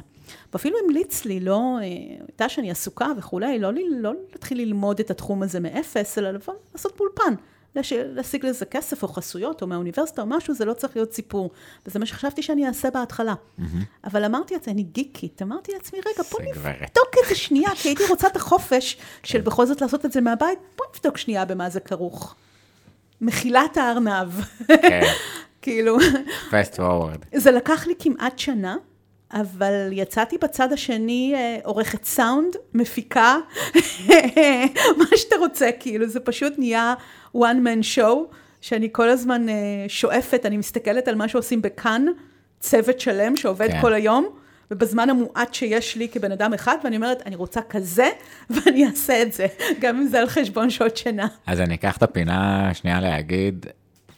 [0.53, 1.83] ואפילו המליץ לי, לא, אה,
[2.27, 6.97] הייתה שאני עסוקה וכולי, לא, לא להתחיל ללמוד את התחום הזה מאפס, אלא לבוא לעשות
[6.97, 7.33] באולפן.
[7.75, 11.51] להשיג לזה כסף או חסויות או מהאוניברסיטה או משהו, זה לא צריך להיות סיפור.
[11.85, 13.33] וזה מה שחשבתי שאני אעשה בהתחלה.
[13.33, 13.63] Mm-hmm.
[14.03, 18.03] אבל אמרתי לעצמי, אני גיקית, אמרתי לעצמי, רגע, בוא נבדוק את זה שנייה, כי הייתי
[18.09, 19.45] רוצה את החופש של כן.
[19.45, 22.35] בכל זאת לעשות את זה מהבית, בוא נבדוק שנייה במה זה כרוך.
[23.21, 24.31] מחילת הארנב.
[24.67, 25.01] כן.
[25.61, 25.97] כאילו...
[26.49, 27.37] fast forward.
[27.37, 28.75] זה לקח לי כמעט שנה,
[29.33, 33.37] אבל יצאתי בצד השני אה, עורכת סאונד, מפיקה,
[34.99, 36.93] מה שאתה רוצה, כאילו, זה פשוט נהיה
[37.37, 39.55] one man show, שאני כל הזמן אה,
[39.87, 42.05] שואפת, אני מסתכלת על מה שעושים בכאן,
[42.59, 43.81] צוות שלם שעובד כן.
[43.81, 44.29] כל היום.
[44.71, 48.09] ובזמן המועט שיש לי כבן אדם אחד, ואני אומרת, אני רוצה כזה,
[48.49, 49.47] ואני אעשה את זה,
[49.79, 51.27] גם אם זה על חשבון שעות שינה.
[51.47, 53.65] אז אני אקח את הפינה השנייה להגיד,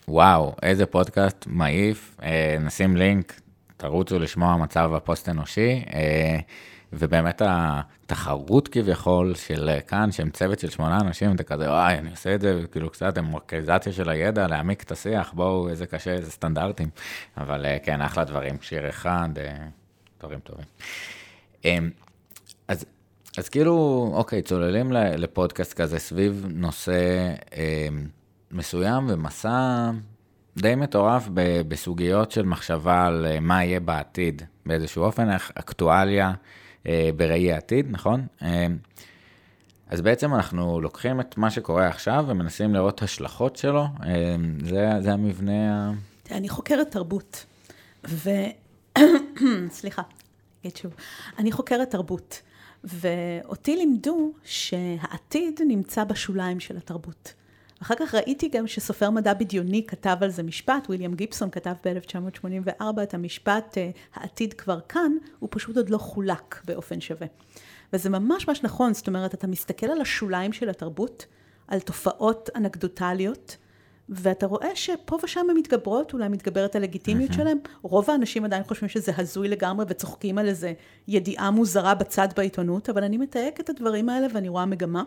[0.08, 3.40] וואו, איזה פודקאסט מעיף, אה, נשים לינק,
[3.76, 6.38] תרוצו לשמוע מצב הפוסט-אנושי, אה,
[6.92, 12.34] ובאמת התחרות כביכול של כאן, שהם צוות של שמונה אנשים, אתה כזה, וואי, אני עושה
[12.34, 16.88] את זה, כאילו קצת דמוקרטיזציה של הידע, להעמיק את השיח, בואו, איזה קשה, איזה סטנדרטים.
[17.36, 19.66] אבל אה, כן, אחלה דברים, שיר אחד, אה,
[20.20, 20.64] דברים טובים.
[21.64, 21.78] אה,
[22.68, 22.84] אז,
[23.38, 27.34] אז כאילו, אוקיי, צוללים לפודקאסט כזה סביב נושא...
[28.54, 29.90] אה, מסוים ומסע
[30.56, 31.28] די מטורף
[31.68, 36.32] בסוגיות של מחשבה על אה, מה יהיה בעתיד, באיזשהו אופן, אקטואליה
[36.86, 38.26] אה, בראי העתיד, נכון?
[38.42, 38.66] אה,
[39.88, 43.86] אז בעצם אנחנו לוקחים את מה שקורה עכשיו ומנסים לראות השלכות שלו,
[44.64, 45.92] זה, זה המבנה
[46.30, 47.44] אני חוקרת תרבות,
[48.08, 48.30] ו...
[49.70, 50.02] סליחה,
[50.60, 50.94] אגיד שוב.
[51.38, 52.42] אני חוקרת תרבות,
[52.84, 57.34] ואותי לימדו שהעתיד נמצא בשוליים של התרבות.
[57.84, 63.02] אחר כך ראיתי גם שסופר מדע בדיוני כתב על זה משפט, ויליאם גיבסון כתב ב-1984
[63.02, 67.26] את המשפט, אה, העתיד כבר כאן, הוא פשוט עוד לא חולק באופן שווה.
[67.92, 71.26] וזה ממש ממש נכון, זאת אומרת, אתה מסתכל על השוליים של התרבות,
[71.68, 73.56] על תופעות אנקדוטליות,
[74.08, 77.32] ואתה רואה שפה ושם הן מתגברות, אולי מתגברת הלגיטימיות.
[77.32, 77.58] שלהן.
[77.82, 80.72] רוב האנשים עדיין חושבים שזה הזוי לגמרי וצוחקים על איזה
[81.08, 85.02] ידיעה מוזרה בצד בעיתונות, אבל אני מתייק את הדברים האלה ואני רואה מגמה.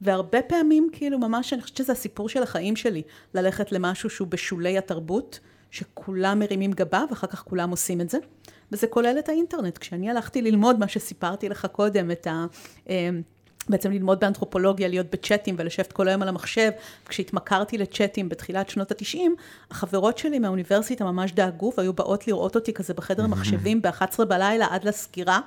[0.00, 3.02] והרבה פעמים, כאילו, ממש, אני חושבת שזה הסיפור של החיים שלי,
[3.34, 8.18] ללכת למשהו שהוא בשולי התרבות, שכולם מרימים גבה ואחר כך כולם עושים את זה.
[8.72, 9.78] וזה כולל את האינטרנט.
[9.78, 12.46] כשאני הלכתי ללמוד מה שסיפרתי לך קודם, את ה...
[12.88, 13.10] אה,
[13.68, 16.70] בעצם ללמוד באנתרופולוגיה, להיות בצ'אטים ולשבת כל היום על המחשב.
[17.08, 19.34] כשהתמכרתי לצ'אטים בתחילת שנות התשעים,
[19.70, 24.84] החברות שלי מהאוניברסיטה ממש דאגו והיו באות לראות אותי כזה בחדר המחשבים ב-11 בלילה עד
[24.84, 25.40] לסגירה.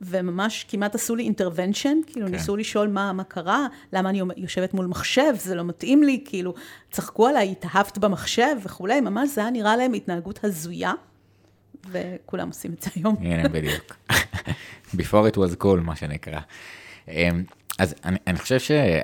[0.00, 2.32] וממש כמעט עשו לי אינטרוונשן, כאילו כן.
[2.32, 6.54] ניסו לשאול מה, מה קרה, למה אני יושבת מול מחשב, זה לא מתאים לי, כאילו,
[6.90, 10.92] צחקו עליי, התאהבת במחשב וכולי, ממש זה היה נראה להם התנהגות הזויה,
[11.90, 13.16] וכולם עושים את זה היום.
[13.20, 13.96] הנה, בדיוק.
[14.94, 16.40] Before it was cool, מה שנקרא.
[17.08, 17.44] אמ,
[17.78, 19.00] אז אני, אני חושב שה,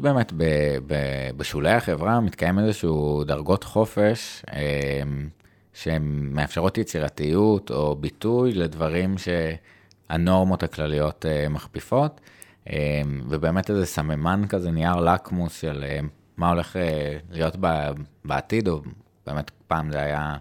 [0.00, 0.44] באמת ב,
[0.86, 0.94] ב,
[1.36, 5.28] בשולי החברה מתקיים איזשהו דרגות חופש אמ,
[5.82, 12.20] שהן מאפשרות יצירתיות או ביטוי לדברים שהנורמות הכלליות אה, מכפיפות,
[12.70, 12.74] אמ,
[13.28, 16.00] ובאמת איזה סממן כזה, נייר לקמוס של אה,
[16.36, 17.56] מה הולך אה, להיות
[18.24, 18.80] בעתיד, או
[19.26, 20.36] באמת פעם זה היה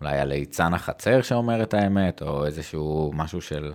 [0.00, 3.72] אולי הליצן החצר שאומר את האמת, או איזשהו משהו של...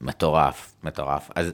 [0.00, 1.30] מטורף, מטורף.
[1.34, 1.52] אז,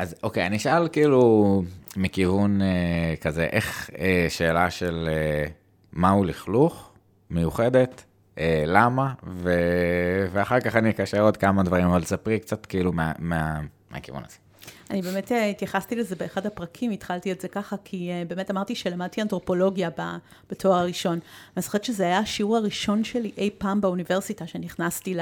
[0.00, 1.62] אז אוקיי, אני אשאל כאילו
[1.96, 5.46] מכיוון אה, כזה, איך אה, שאלה של אה,
[5.92, 6.90] מהו לכלוך
[7.30, 8.04] מיוחדת,
[8.38, 9.52] אה, למה, ו,
[10.32, 13.60] ואחר כך אני אקשר עוד כמה דברים, אבל תספרי קצת כאילו מה, מה,
[13.90, 14.36] מהכיוון הזה.
[14.90, 18.74] אני באמת אה, התייחסתי לזה באחד הפרקים, התחלתי את זה ככה, כי אה, באמת אמרתי
[18.74, 19.90] שלמדתי אנתרופולוגיה
[20.50, 21.18] בתואר הראשון.
[21.56, 25.16] ואני זוכרת שזה היה השיעור הראשון שלי אי פעם באוניברסיטה, שנכנסתי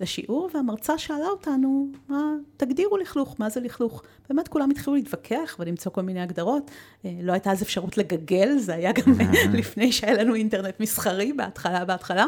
[0.00, 4.02] לשיעור, והמרצה שאלה אותנו, מה, תגדירו לכלוך, מה זה לכלוך?
[4.28, 6.70] באמת כולם התחילו להתווכח ולמצוא כל מיני הגדרות.
[7.04, 9.12] אה, לא הייתה אז אפשרות לגגל, זה היה גם
[9.58, 12.26] לפני שהיה לנו אינטרנט מסחרי, בהתחלה, בהתחלה.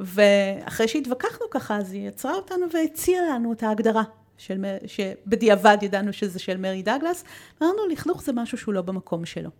[0.00, 4.02] ואחרי שהתווכחנו ככה, אז היא יצרה אותנו והציעה לנו את ההגדרה.
[4.38, 7.24] של, שבדיעבד ידענו שזה של מרי דגלס,
[7.62, 9.50] אמרנו, לכלוך זה משהו שהוא לא במקום שלו.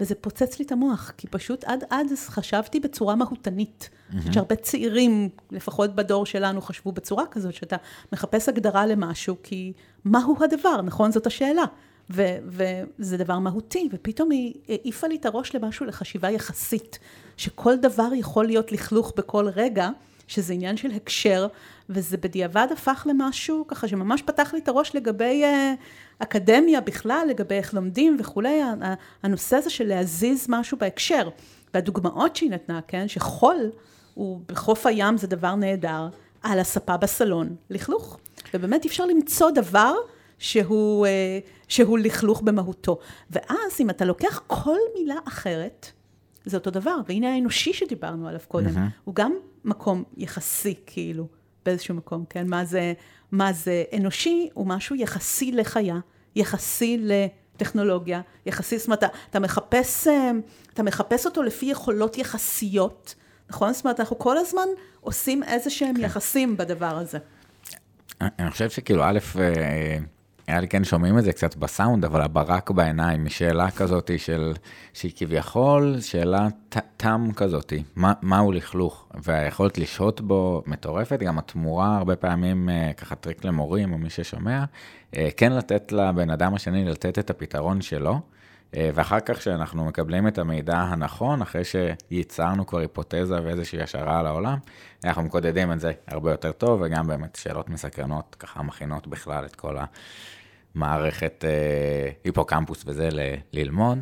[0.00, 3.90] וזה פוצץ לי את המוח, כי פשוט עד אז חשבתי בצורה מהותנית.
[3.90, 4.20] אני mm-hmm.
[4.20, 7.76] חושבת שהרבה צעירים, לפחות בדור שלנו, חשבו בצורה כזאת, שאתה
[8.12, 9.72] מחפש הגדרה למשהו, כי
[10.04, 11.12] מהו הדבר, נכון?
[11.12, 11.64] זאת השאלה.
[12.10, 12.38] ו-
[12.98, 16.98] וזה דבר מהותי, ופתאום היא העיפה לי את הראש למשהו לחשיבה יחסית,
[17.36, 19.90] שכל דבר יכול להיות לכלוך בכל רגע,
[20.32, 21.46] שזה עניין של הקשר,
[21.88, 25.76] וזה בדיעבד הפך למשהו ככה שממש פתח לי את הראש לגבי uh,
[26.18, 28.60] אקדמיה בכלל, לגבי איך לומדים וכולי,
[29.22, 31.28] הנושא הזה של להזיז משהו בהקשר.
[31.74, 33.70] והדוגמאות שהיא נתנה, כן, שחול
[34.14, 36.08] הוא בחוף הים זה דבר נהדר,
[36.42, 38.18] על הספה בסלון, לכלוך.
[38.54, 39.94] ובאמת אפשר למצוא דבר
[40.38, 41.10] שהוא, uh,
[41.68, 42.98] שהוא לכלוך במהותו.
[43.30, 45.86] ואז אם אתה לוקח כל מילה אחרת,
[46.44, 46.96] זה אותו דבר.
[47.08, 48.90] והנה האנושי שדיברנו עליו קודם, mm-hmm.
[49.04, 49.32] הוא גם
[49.64, 51.26] מקום יחסי, כאילו.
[51.64, 52.48] באיזשהו מקום, כן?
[52.48, 52.92] מה זה,
[53.32, 55.96] מה זה אנושי הוא משהו יחסי לחיה,
[56.36, 60.30] יחסי לטכנולוגיה, יחסי, זאת אומרת, אתה מחפש, אה,
[60.74, 63.14] אתה מחפש אותו לפי יכולות יחסיות,
[63.50, 63.72] נכון?
[63.72, 64.66] זאת אומרת, אנחנו כל הזמן
[65.00, 66.00] עושים איזה שהם כן.
[66.00, 67.18] יחסים בדבר הזה.
[68.20, 69.18] אני חושב שכאילו, א',
[70.48, 74.52] אה, היה לי כן שומעים את זה קצת בסאונד, אבל הברק בעיניים, משאלה כזאת של,
[74.92, 76.48] שהיא כביכול שאלה
[76.96, 83.14] תם כזאת, מה, מהו לכלוך, והיכולת לשהות בו מטורפת, גם התמורה הרבה פעמים, אה, ככה
[83.14, 84.64] טריק למורים או מי ששומע,
[85.16, 88.20] אה, כן לתת לבן אדם השני לתת את הפתרון שלו.
[88.76, 94.26] אה, ואחר כך כשאנחנו מקבלים את המידע הנכון, אחרי שייצרנו כבר היפותזה ואיזושהי השערה על
[94.26, 94.58] העולם,
[95.04, 99.56] אנחנו מקודדים את זה הרבה יותר טוב, וגם באמת שאלות מסקרנות, ככה מכינות בכלל את
[99.56, 99.76] כל
[100.74, 103.98] המערכת אה, היפוקמפוס וזה ל- ללמוד.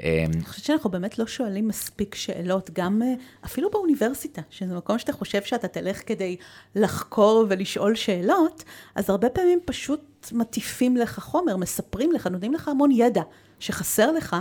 [0.00, 3.02] אה, אני חושבת שאנחנו באמת לא שואלים מספיק שאלות, גם
[3.44, 6.36] אפילו באוניברסיטה, שזה מקום שאתה חושב שאתה תלך כדי
[6.74, 12.90] לחקור ולשאול שאלות, אז הרבה פעמים פשוט מטיפים לך חומר, מספרים לך, נותנים לך המון
[12.90, 13.22] ידע.
[13.60, 14.36] שחסר לך,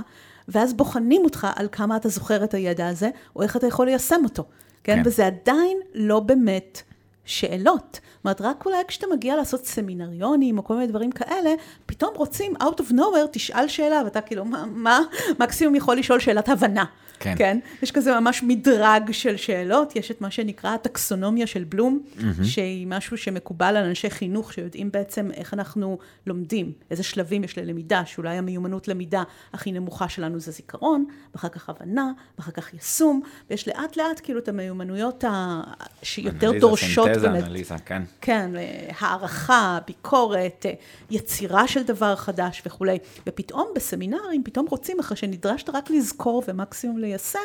[0.47, 4.21] ואז בוחנים אותך על כמה אתה זוכר את הידע הזה, או איך אתה יכול ליישם
[4.23, 4.43] אותו.
[4.83, 4.95] כן?
[4.95, 5.01] כן.
[5.05, 6.81] וזה עדיין לא באמת
[7.25, 7.99] שאלות.
[8.01, 11.53] זאת אומרת, רק אולי כשאתה מגיע לעשות סמינריונים או כל מיני דברים כאלה,
[11.85, 14.99] פתאום רוצים, out of nowhere, תשאל שאלה, ואתה כאילו, מה, מה
[15.39, 16.85] מקסימום יכול לשאול שאלת הבנה.
[17.21, 17.35] כן.
[17.37, 17.59] כן?
[17.83, 22.43] יש כזה ממש מדרג של שאלות, יש את מה שנקרא הטקסונומיה של בלום, mm-hmm.
[22.43, 28.05] שהיא משהו שמקובל על אנשי חינוך, שיודעים בעצם איך אנחנו לומדים, איזה שלבים יש ללמידה,
[28.05, 33.67] שאולי המיומנות למידה הכי נמוכה שלנו זה זיכרון, ואחר כך הבנה, ואחר כך יישום, ויש
[33.67, 35.61] לאט לאט כאילו את המיומנויות ה...
[36.03, 37.43] שיותר אנליזה, דורשות סינתזה, באמת.
[37.43, 38.03] אנליזה, כן.
[38.21, 40.73] כן, אה, הערכה, ביקורת, אה,
[41.09, 42.97] יצירה של דבר חדש וכולי.
[43.27, 47.39] ופתאום בסמינרים, פתאום רוצים, אחרי שנדרשת רק לזכור ומקסימום ליישם,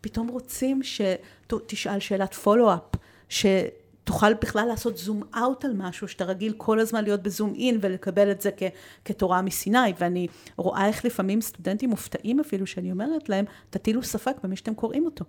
[0.00, 2.80] פתאום רוצים שתשאל שאלת פולו-אפ,
[3.28, 8.30] שתוכל בכלל לעשות זום אאוט על משהו, שאתה רגיל כל הזמן להיות בזום אין ולקבל
[8.30, 8.62] את זה כ-
[9.04, 9.92] כתורה מסיני.
[9.98, 10.26] ואני
[10.56, 15.24] רואה איך לפעמים סטודנטים מופתעים אפילו, שאני אומרת להם, תטילו ספק במי שאתם קוראים אותו.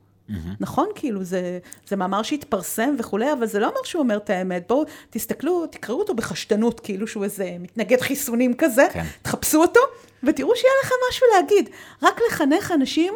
[0.60, 4.66] נכון, כאילו, זה, זה מאמר שהתפרסם וכולי, אבל זה לא אומר שהוא אומר את האמת.
[4.68, 9.04] בואו, תסתכלו, תקראו אותו בחשדנות, כאילו שהוא איזה מתנגד חיסונים כזה, כן.
[9.22, 9.80] תחפשו אותו,
[10.24, 11.70] ותראו שיהיה לכם משהו להגיד.
[12.04, 13.14] רק לחנך אנשים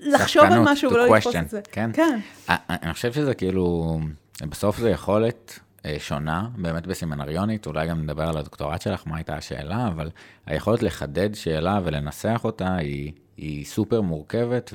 [0.00, 1.60] לחשוב על משהו ולא לתפוס את זה.
[1.72, 1.90] כן.
[1.92, 2.18] כן.
[2.48, 3.98] אני חושב שזה כאילו,
[4.42, 9.36] בסוף זו יכולת אה, שונה, באמת בסמינריונית, אולי גם נדבר על הדוקטורט שלך, מה הייתה
[9.36, 10.10] השאלה, אבל
[10.46, 14.72] היכולת לחדד שאלה ולנסח אותה היא, היא סופר מורכבת,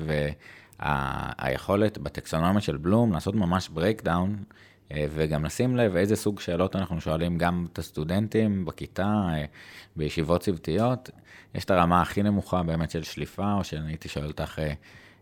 [0.80, 4.36] והיכולת בטקסונומיה של בלום לעשות ממש breakdown,
[4.90, 9.44] וגם לשים לב איזה סוג שאלות אנחנו שואלים גם את הסטודנטים בכיתה, אה,
[9.96, 11.10] בישיבות צוותיות.
[11.54, 14.72] יש את הרמה הכי נמוכה באמת של שליפה, או שאני הייתי שואל אותך אה,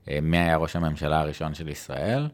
[0.08, 2.28] אה, מי היה ראש הממשלה הראשון של ישראל.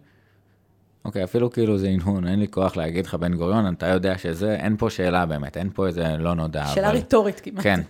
[1.05, 4.55] אוקיי, אפילו כאילו זה הנהון, אין לי כוח להגיד לך בן גוריון, אתה יודע שזה,
[4.55, 6.67] אין פה שאלה באמת, אין פה איזה לא נודע.
[6.67, 6.97] שאלה אבל...
[6.97, 7.63] רטורית כמעט.
[7.63, 7.81] כן,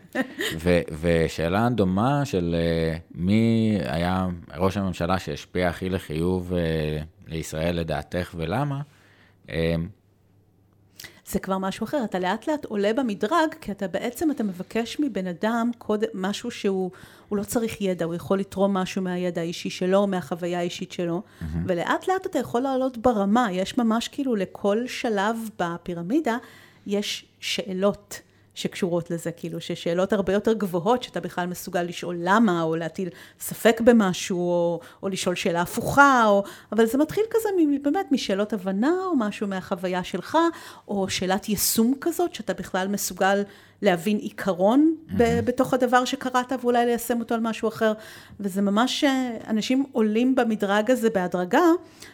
[0.59, 8.35] ו- ושאלה דומה של אה, מי היה ראש הממשלה שהשפיע הכי לחיוב אה, לישראל לדעתך
[8.39, 8.83] ולמה, אה,
[11.27, 15.27] זה כבר משהו אחר, אתה לאט לאט עולה במדרג, כי אתה בעצם, אתה מבקש מבן
[15.27, 16.91] אדם קודם, משהו שהוא,
[17.29, 21.45] הוא לא צריך ידע, הוא יכול לתרום משהו מהידע האישי שלו, מהחוויה האישית שלו, mm-hmm.
[21.67, 26.37] ולאט לאט אתה יכול לעלות ברמה, יש ממש כאילו לכל שלב בפירמידה,
[26.87, 28.21] יש שאלות.
[28.57, 33.09] שקשורות לזה, כאילו, ששאלות הרבה יותר גבוהות, שאתה בכלל מסוגל לשאול למה, או להטיל
[33.41, 37.49] ספק במשהו, או, או לשאול שאלה הפוכה, או, אבל זה מתחיל כזה
[37.83, 40.39] באמת משאלות הבנה, או משהו מהחוויה שלך,
[40.89, 43.43] או שאלת יישום כזאת, שאתה בכלל מסוגל
[43.83, 45.13] להבין עיקרון mm-hmm.
[45.45, 47.93] בתוך הדבר שקראת, ואולי ליישם אותו על משהו אחר.
[48.41, 51.65] וזה ממש, אה, אנשים עולים במדרג הזה בהדרגה,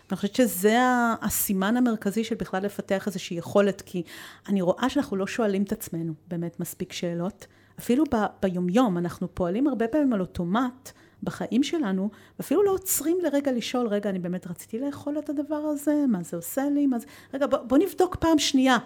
[0.08, 0.78] ואני חושבת שזה
[1.22, 4.02] הסימן המרכזי של בכלל לפתח איזושהי יכולת, כי
[4.48, 7.46] אני רואה שאנחנו לא שואלים את עצמנו באמת מספיק שאלות.
[7.78, 10.92] אפילו ב- ביומיום, אנחנו פועלים הרבה פעמים על אוטומט.
[11.22, 16.04] בחיים שלנו, ואפילו לא עוצרים לרגע לשאול, רגע, אני באמת רציתי לאכול את הדבר הזה,
[16.08, 17.06] מה זה עושה לי, מה זה...
[17.34, 18.76] רגע, בוא, בוא נבדוק פעם שנייה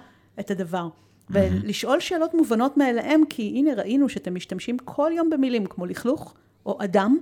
[0.41, 0.89] את הדבר.
[1.31, 6.35] ולשאול שאלות מובנות מאליהם, כי הנה ראינו שאתם משתמשים כל יום במילים כמו לכלוך
[6.67, 7.19] או אדם,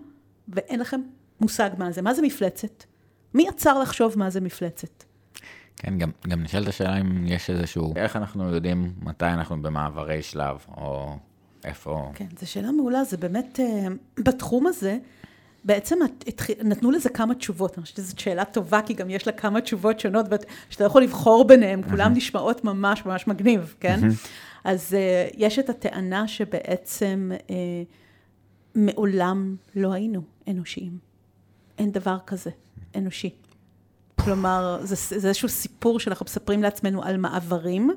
[0.48, 1.00] ואין לכם
[1.40, 2.02] מושג מה זה.
[2.02, 2.84] מה זה מפלצת?
[3.34, 5.04] מי עצר לחשוב מה זה מפלצת?
[5.76, 10.56] כן, גם, גם נשאלת השאלה אם יש איזשהו, איך אנחנו יודעים מתי אנחנו במעברי שלב,
[10.76, 11.16] או
[11.64, 12.10] איפה...
[12.14, 13.86] כן, זו שאלה מעולה, זה באמת, אה,
[14.18, 14.98] בתחום הזה,
[15.64, 15.98] בעצם
[16.29, 19.61] התח- נתנו לזה כמה תשובות, אני חושבת שזו שאלה טובה, כי גם יש לה כמה
[19.61, 20.27] תשובות שונות,
[20.70, 24.00] שאתה יכול לבחור ביניהן, כולן נשמעות ממש ממש מגניב, כן?
[24.64, 27.55] אז אה, יש את הטענה שבעצם אה,
[28.74, 30.98] מעולם לא היינו אנושיים.
[31.79, 32.50] אין דבר כזה
[32.96, 33.31] אנושי.
[34.20, 37.90] כלומר, זה, זה איזשהו סיפור שאנחנו מספרים לעצמנו על מעברים,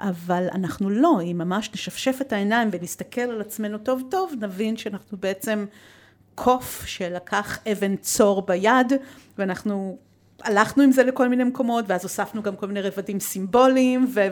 [0.00, 5.18] אבל אנחנו לא, אם ממש נשפשף את העיניים ונסתכל על עצמנו טוב טוב, נבין שאנחנו
[5.18, 5.64] בעצם
[6.34, 8.92] קוף שלקח אבן צור ביד,
[9.38, 9.98] ואנחנו
[10.42, 14.28] הלכנו עם זה לכל מיני מקומות, ואז הוספנו גם כל מיני רבדים סימבוליים, ו-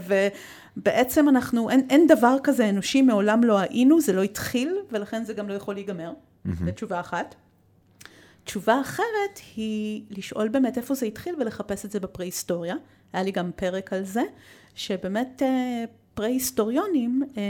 [0.77, 5.35] ובעצם אנחנו, אין, אין דבר כזה אנושי, מעולם לא היינו, זה לא התחיל, ולכן זה
[5.35, 6.13] גם לא יכול להיגמר.
[6.67, 7.35] זו תשובה אחת.
[8.45, 12.75] תשובה אחרת היא לשאול באמת איפה זה התחיל ולחפש את זה בפרה-היסטוריה.
[13.13, 14.23] היה לי גם פרק על זה,
[14.75, 17.43] שבאמת אה, פרה-היסטוריונים אה,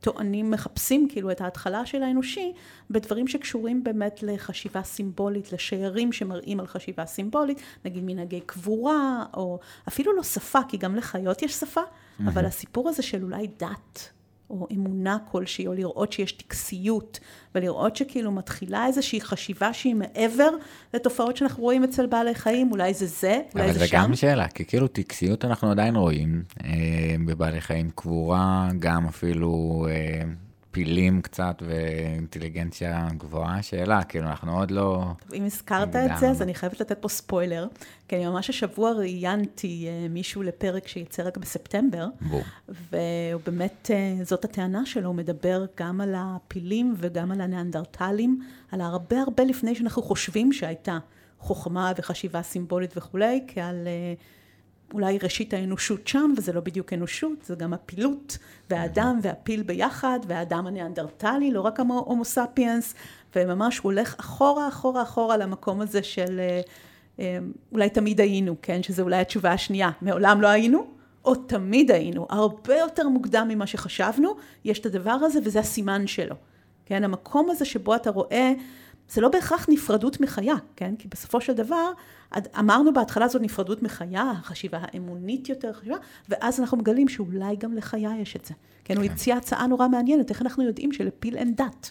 [0.00, 2.52] טוענים, מחפשים כאילו את ההתחלה של האנושי
[2.90, 10.16] בדברים שקשורים באמת לחשיבה סימבולית, לשיירים שמראים על חשיבה סימבולית, נגיד מנהגי קבורה, או אפילו
[10.16, 11.80] לא שפה, כי גם לחיות יש שפה,
[12.26, 14.15] אבל הסיפור הזה של אולי דת.
[14.50, 17.20] או אמונה כלשהי, או לראות שיש טקסיות,
[17.54, 20.50] ולראות שכאילו מתחילה איזושהי חשיבה שהיא מעבר
[20.94, 23.96] לתופעות שאנחנו רואים אצל בעלי חיים, אולי זה זה, אולי אבל זה, זה שם.
[23.96, 26.70] גם שאלה, כי כאילו טקסיות אנחנו עדיין רואים אה,
[27.26, 30.22] בבעלי חיים, קבורה, גם אפילו אה,
[30.76, 35.04] פילים קצת ואינטליגנציה גבוהה, שאלה, כאילו, אנחנו עוד לא...
[35.34, 37.66] אם הזכרת את זה, אז אני חייבת לתת פה ספוילר,
[38.08, 42.40] כי אני ממש השבוע ראיינתי אה, מישהו לפרק שיצא רק בספטמבר, בוא.
[42.68, 48.40] ובאמת אה, זאת הטענה שלו, הוא מדבר גם על הפילים וגם על הניאנדרטלים,
[48.72, 50.98] על הרבה הרבה לפני שאנחנו חושבים שהייתה
[51.38, 53.88] חוכמה וחשיבה סימבולית וכולי, כעל...
[54.94, 58.38] אולי ראשית האנושות שם, וזה לא בדיוק אנושות, זה גם הפילות,
[58.70, 62.94] והאדם והפיל ביחד, והאדם הניאנדרטלי, לא רק ההומו ספיאנס,
[63.36, 66.60] וממש הוא הולך אחורה, אחורה, אחורה למקום הזה של אה,
[67.20, 67.38] אה,
[67.72, 68.82] אולי תמיד היינו, כן?
[68.82, 70.86] שזה אולי התשובה השנייה, מעולם לא היינו,
[71.24, 76.36] או תמיד היינו, הרבה יותר מוקדם ממה שחשבנו, יש את הדבר הזה וזה הסימן שלו,
[76.86, 77.04] כן?
[77.04, 78.52] המקום הזה שבו אתה רואה
[79.10, 80.94] זה לא בהכרח נפרדות מחיה, כן?
[80.98, 81.92] כי בסופו של דבר,
[82.58, 85.96] אמרנו בהתחלה זו נפרדות מחיה, החשיבה האמונית יותר חשיבה,
[86.28, 88.54] ואז אנחנו מגלים שאולי גם לחיה יש את זה.
[88.84, 89.00] כן, כן.
[89.00, 91.90] הוא הציע הצעה נורא מעניינת, איך אנחנו יודעים שלפיל אין דת?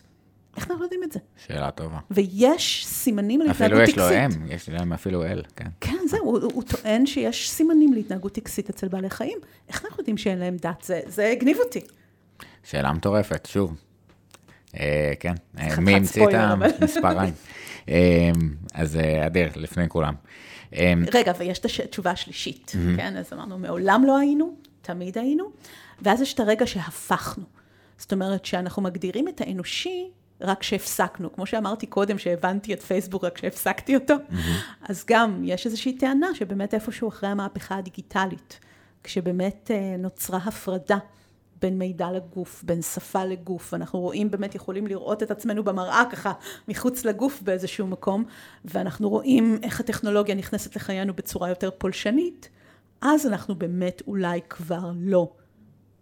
[0.57, 1.19] איך אנחנו יודעים את זה?
[1.47, 1.99] שאלה טובה.
[2.11, 3.97] ויש סימנים להתנהגות טקסית.
[3.99, 5.67] אפילו יש לו אם, יש להם אפילו אל, כן.
[5.81, 9.37] כן, זהו, הוא, הוא טוען שיש סימנים להתנהגות טקסית אצל בעלי חיים.
[9.69, 10.81] איך אנחנו יודעים שאין להם דת?
[10.81, 11.81] זה, זה הגניב אותי.
[12.63, 13.73] שאלה מטורפת, שוב.
[14.79, 17.33] אה, כן, אה, מי המציא את המספריים?
[17.89, 18.31] אה,
[18.73, 20.13] אז אדיר, לפני כולם.
[21.13, 23.17] רגע, ויש את התשובה השלישית, כן?
[23.17, 25.51] אז אמרנו, מעולם לא היינו, תמיד היינו,
[26.01, 27.43] ואז יש את הרגע שהפכנו.
[27.97, 30.07] זאת אומרת, שאנחנו מגדירים את האנושי
[30.41, 31.33] רק כשהפסקנו.
[31.33, 34.15] כמו שאמרתי קודם, שהבנתי את פייסבוק רק כשהפסקתי אותו,
[34.89, 38.59] אז גם יש איזושהי טענה שבאמת איפשהו אחרי המהפכה הדיגיטלית,
[39.03, 40.97] כשבאמת נוצרה הפרדה
[41.61, 46.33] בין מידע לגוף, בין שפה לגוף, אנחנו רואים, באמת יכולים לראות את עצמנו במראה ככה
[46.67, 48.23] מחוץ לגוף באיזשהו מקום,
[48.65, 52.49] ואנחנו רואים איך הטכנולוגיה נכנסת לחיינו בצורה יותר פולשנית,
[53.01, 55.31] אז אנחנו באמת אולי כבר לא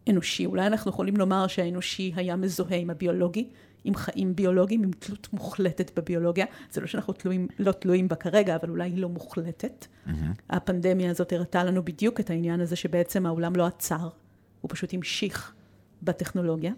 [0.10, 0.46] אנושי.
[0.46, 3.50] אולי אנחנו יכולים לומר שהאנושי היה מזוהה עם הביולוגי,
[3.84, 6.46] עם חיים ביולוגיים, עם תלות מוחלטת בביולוגיה.
[6.72, 9.86] זה לא שאנחנו תלויים, לא תלויים בה כרגע, אבל אולי היא לא מוחלטת.
[9.86, 10.12] Mm-hmm.
[10.50, 14.10] הפנדמיה הזאת הראתה לנו בדיוק את העניין הזה שבעצם העולם לא עצר.
[14.64, 15.54] הוא פשוט המשיך
[16.04, 16.72] בטכנולוגיה.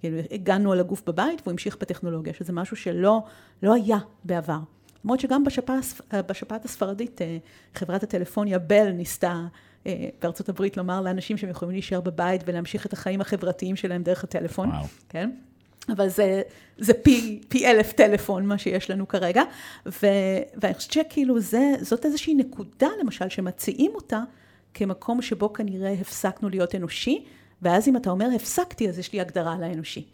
[0.00, 3.22] כאילו, הגענו על הגוף בבית והוא המשיך בטכנולוגיה, שזה משהו שלא
[3.62, 4.58] לא היה בעבר.
[5.04, 5.84] למרות שגם בשפעת,
[6.26, 7.38] בשפעת הספרדית, אה,
[7.74, 9.46] חברת הטלפוניה בל ניסתה
[9.86, 14.24] אה, בארצות הברית לומר לאנשים שהם יכולים להישאר בבית ולהמשיך את החיים החברתיים שלהם דרך
[14.24, 14.84] הטלפון, וואו.
[15.08, 15.30] כן?
[15.88, 16.42] אבל זה,
[16.78, 19.42] זה פי, פי אלף טלפון, מה שיש לנו כרגע.
[19.86, 20.06] ו,
[20.56, 24.22] ואני חושבת שכאילו זה, זאת איזושהי נקודה, למשל, שמציעים אותה
[24.74, 27.24] כמקום שבו כנראה הפסקנו להיות אנושי,
[27.62, 30.04] ואז אם אתה אומר הפסקתי, אז יש לי הגדרה על האנושי.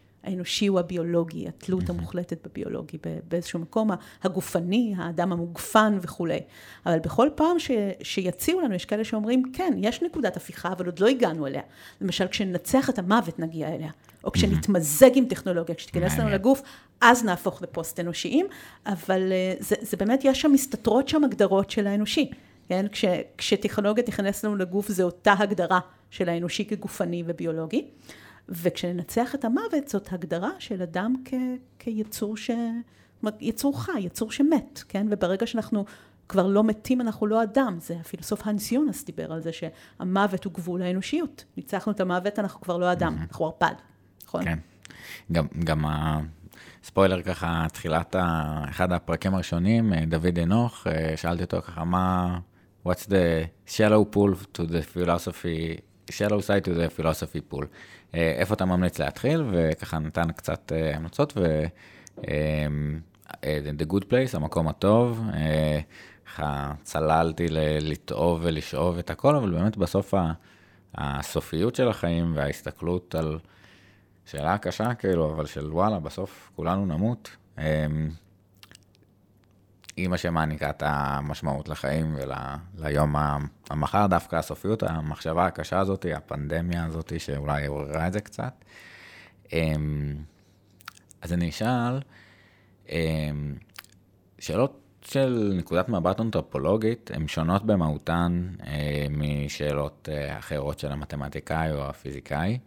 [0.68, 2.98] הוא הביולוגי, התלות המוחלטת בביולוגי,
[3.28, 3.90] באיזשהו מקום
[4.22, 6.40] הגופני, האדם המוגפן וכולי.
[6.86, 7.70] אבל בכל פעם ש,
[8.02, 11.62] שיציעו לנו, יש כאלה שאומרים, כן, יש נקודת הפיכה, אבל עוד לא הגענו אליה.
[12.00, 13.90] למשל, כשננצח את המוות נגיע אליה,
[14.24, 16.62] או כשנתמזג עם טכנולוגיה, כשתיכנס לנו לגוף,
[17.00, 18.46] אז נהפוך לפוסט אנושיים,
[18.86, 22.30] אבל אה, זה, זה באמת, יש שם, מסתתרות שם הגדרות של האנושי.
[22.68, 22.86] כן?
[22.92, 23.04] כש,
[23.38, 27.90] כשטכנולוגיה תיכנס לנו לגוף, זו אותה הגדרה של האנושי כגופני וביולוגי.
[28.48, 31.34] וכשננצח את המוות, זאת הגדרה של אדם כ,
[31.78, 32.50] כיצור ש...
[33.40, 35.06] יצור חי, יצור שמת, כן?
[35.10, 35.84] וברגע שאנחנו
[36.28, 37.76] כבר לא מתים, אנחנו לא אדם.
[37.80, 41.44] זה הפילוסוף האנס יונס דיבר על זה שהמוות הוא גבול האנושיות.
[41.56, 43.74] ניצחנו את המוות, אנחנו כבר לא אדם, אנחנו ערפד,
[44.26, 44.44] נכון?
[44.44, 44.58] כן.
[45.32, 45.84] גם, גם
[46.84, 48.64] ספוילר ככה, תחילת ה...
[48.68, 50.86] אחד הפרקים הראשונים, דוד אנוך,
[51.16, 52.38] שאלתי אותו ככה, מה...
[52.87, 53.26] what's the
[53.74, 55.61] shallow pool to the philosophy,
[56.11, 57.64] shallow side to the philosophy pool.
[57.64, 61.64] Uh, איפה אתה ממליץ להתחיל, וככה נתן קצת uh, המלצות, ו...
[62.20, 62.24] uh,
[63.78, 65.22] the good place, המקום הטוב,
[66.26, 67.47] ככה צללתי
[67.80, 70.14] לטעוב ולשאוב את הכל, אבל באמת בסוף
[70.95, 73.39] הסופיות של החיים וההסתכלות על
[74.24, 77.37] שאלה קשה, כאילו, אבל של וואלה, בסוף כולנו נמות.
[79.97, 82.16] היא מה שמעניקה את המשמעות לחיים
[82.74, 83.16] וליום
[83.70, 88.64] המחר, דווקא הסופיות, המחשבה הקשה הזאת, הפנדמיה הזאת, שאולי עוררה את זה קצת.
[89.53, 90.16] אמ,
[91.22, 92.01] אז אני אשאל,
[92.88, 93.55] אמ,
[94.38, 101.88] שאלות של נקודת מבט אנתרופולוגית, הן שונות במהותן אה, משאלות אה, אחרות של המתמטיקאי או
[101.88, 102.59] הפיזיקאי.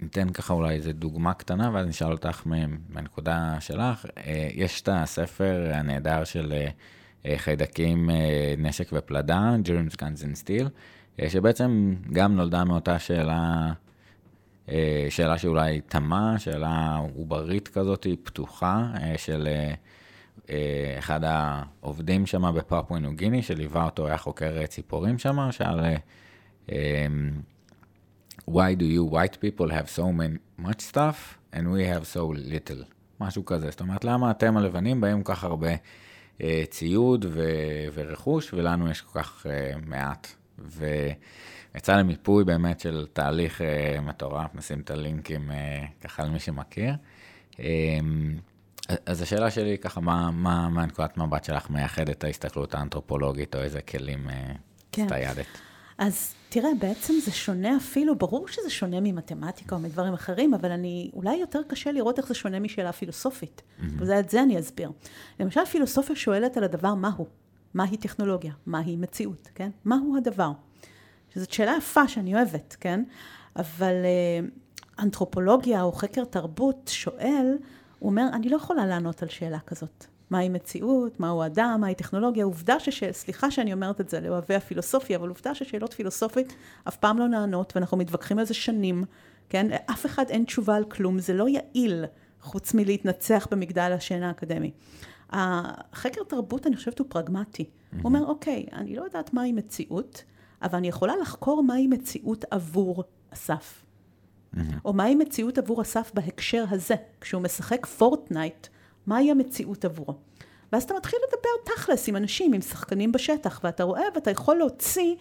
[0.00, 2.42] ניתן ככה אולי איזה דוגמה קטנה, ואז נשאל אותך
[2.88, 4.06] מהנקודה שלך.
[4.16, 6.68] אה, יש את הספר הנהדר של אה,
[7.26, 8.10] אה, חיידקים,
[8.58, 10.68] נשק ופלדה, Germs, Guns and Steel,
[11.28, 13.72] שבעצם גם נולדה מאותה שאלה,
[15.10, 19.48] שאלה שאולי תמה, שאלה עוברית כזאת, פתוחה, של
[20.98, 25.80] אחד העובדים שם בפפואה ניו שליווה אותו, היה חוקר ציפורים שם, שאל...
[28.48, 30.04] why do you white people have so
[30.58, 32.22] much stuff and we have so
[32.52, 32.84] little?
[33.20, 33.70] משהו כזה.
[33.70, 35.70] זאת אומרת, למה אתם הלבנים באים כל כך הרבה
[36.42, 40.28] אה, ציוד ו- ורכוש, ולנו יש כל כך אה, מעט.
[40.58, 46.94] ויצא למיפוי באמת של תהליך אה, מטורף, נשים את הלינקים אה, ככה למי שמכיר.
[47.60, 47.98] אה,
[49.06, 53.60] אז השאלה שלי ככה, מה, מה, מה נקודת מבט שלך מייחד את ההסתכלות האנתרופולוגית, או
[53.60, 54.52] איזה כלים אה,
[54.92, 55.02] כן.
[55.02, 55.46] הסתיידת?
[55.98, 61.10] אז תראה, בעצם זה שונה אפילו, ברור שזה שונה ממתמטיקה או מדברים אחרים, אבל אני,
[61.14, 63.62] אולי יותר קשה לראות איך זה שונה משאלה פילוסופית.
[63.62, 63.84] Mm-hmm.
[63.98, 64.90] ואת זה אני אסביר.
[65.40, 67.26] למשל, פילוסופיה שואלת על הדבר מהו.
[67.74, 68.52] מהי טכנולוגיה?
[68.66, 69.70] מהי מציאות, כן?
[69.84, 70.50] מהו הדבר?
[71.34, 73.04] שזאת שאלה יפה שאני אוהבת, כן?
[73.56, 74.48] אבל אה,
[74.98, 77.56] אנתרופולוגיה או חקר תרבות שואל,
[77.98, 80.04] הוא אומר, אני לא יכולה לענות על שאלה כזאת.
[80.30, 82.44] מהי מציאות, מהו אדם, מהי טכנולוגיה.
[82.44, 83.04] עובדה שש...
[83.04, 86.54] סליחה שאני אומרת את זה לאוהבי הפילוסופיה, אבל עובדה ששאלות פילוסופית
[86.88, 89.04] אף פעם לא נענות, ואנחנו מתווכחים על זה שנים,
[89.48, 89.66] כן?
[89.90, 92.04] אף אחד אין תשובה על כלום, זה לא יעיל,
[92.40, 94.70] חוץ מלהתנצח במגדל השן האקדמי.
[95.30, 97.62] החקר תרבות, אני חושבת, הוא פרגמטי.
[97.62, 97.96] Mm-hmm.
[97.96, 100.24] הוא אומר, אוקיי, אני לא יודעת מהי מציאות,
[100.62, 103.84] אבל אני יכולה לחקור מהי מציאות עבור אסף.
[104.54, 104.58] Mm-hmm.
[104.84, 106.94] או מהי מציאות עבור אסף בהקשר הזה.
[107.20, 108.66] כשהוא משחק פורטנייט,
[109.08, 110.14] מהי המציאות עבורו.
[110.72, 115.14] ואז אתה מתחיל לדבר תכלס עם אנשים, עם שחקנים בשטח, ואתה רואה ואתה יכול להוציא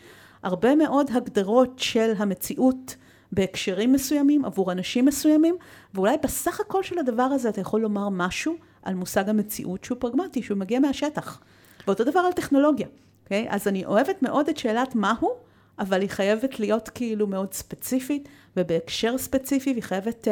[0.44, 2.96] הרבה מאוד הגדרות של המציאות
[3.32, 5.56] בהקשרים מסוימים, עבור אנשים מסוימים,
[5.94, 10.44] ואולי בסך הכל של הדבר הזה אתה יכול לומר משהו על מושג המציאות שהוא פרגמטי,
[10.44, 11.42] שהוא מגיע מהשטח.
[11.88, 12.88] ואותו דבר על טכנולוגיה,
[13.24, 13.48] אוקיי?
[13.50, 13.54] Okay?
[13.54, 15.36] אז אני אוהבת מאוד את שאלת מהו,
[15.80, 20.32] אבל היא חייבת להיות כאילו מאוד ספציפית, ובהקשר ספציפי, והיא חייבת uh,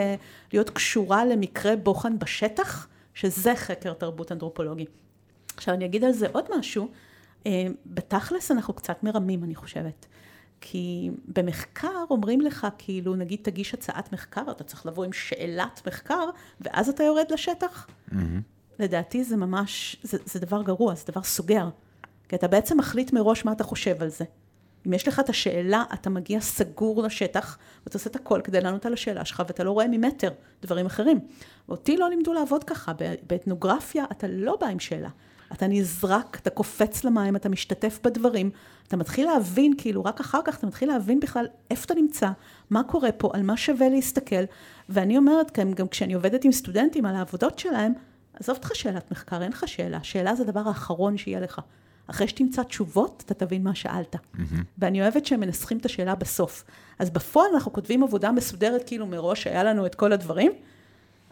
[0.53, 4.86] להיות קשורה למקרה בוחן בשטח, שזה חקר תרבות אנתרופולוגי.
[5.55, 6.89] עכשיו אני אגיד על זה עוד משהו,
[7.45, 10.05] אה, בתכלס אנחנו קצת מרמים אני חושבת.
[10.61, 16.30] כי במחקר אומרים לך, כאילו, נגיד תגיש הצעת מחקר, אתה צריך לבוא עם שאלת מחקר,
[16.61, 17.88] ואז אתה יורד לשטח.
[17.88, 18.16] Mm-hmm.
[18.80, 21.70] לדעתי זה ממש, זה, זה דבר גרוע, זה דבר סוגר.
[22.30, 24.26] כי אתה בעצם מחליט מראש מה אתה חושב על זה.
[24.88, 28.86] אם יש לך את השאלה, אתה מגיע סגור לשטח, ואתה עושה את הכל כדי לענות
[28.86, 30.29] על השאלה שלך, ואתה לא רואה ממטר
[30.61, 31.19] דברים אחרים.
[31.69, 32.91] ואותי לא לימדו לעבוד ככה.
[33.27, 35.09] באתנוגרפיה אתה לא בא עם שאלה.
[35.53, 38.49] אתה נזרק, אתה קופץ למים, אתה משתתף בדברים,
[38.88, 42.29] אתה מתחיל להבין, כאילו, רק אחר כך אתה מתחיל להבין בכלל איפה אתה נמצא,
[42.69, 44.43] מה קורה פה, על מה שווה להסתכל.
[44.89, 47.93] ואני אומרת, גם, גם כשאני עובדת עם סטודנטים על העבודות שלהם,
[48.33, 50.03] עזוב אותך שאלת מחקר, אין לך שאלה.
[50.03, 51.61] שאלה זה הדבר האחרון שיהיה לך.
[52.08, 54.16] אחרי שתמצא תשובות, אתה תבין מה שאלת.
[54.16, 54.39] Mm-hmm.
[54.78, 56.64] ואני אוהבת שהם מנסחים את השאלה בסוף.
[56.99, 60.51] אז בפועל אנחנו כותבים עבודה מסודרת, כאילו מראש היה לנו את כל הדברים,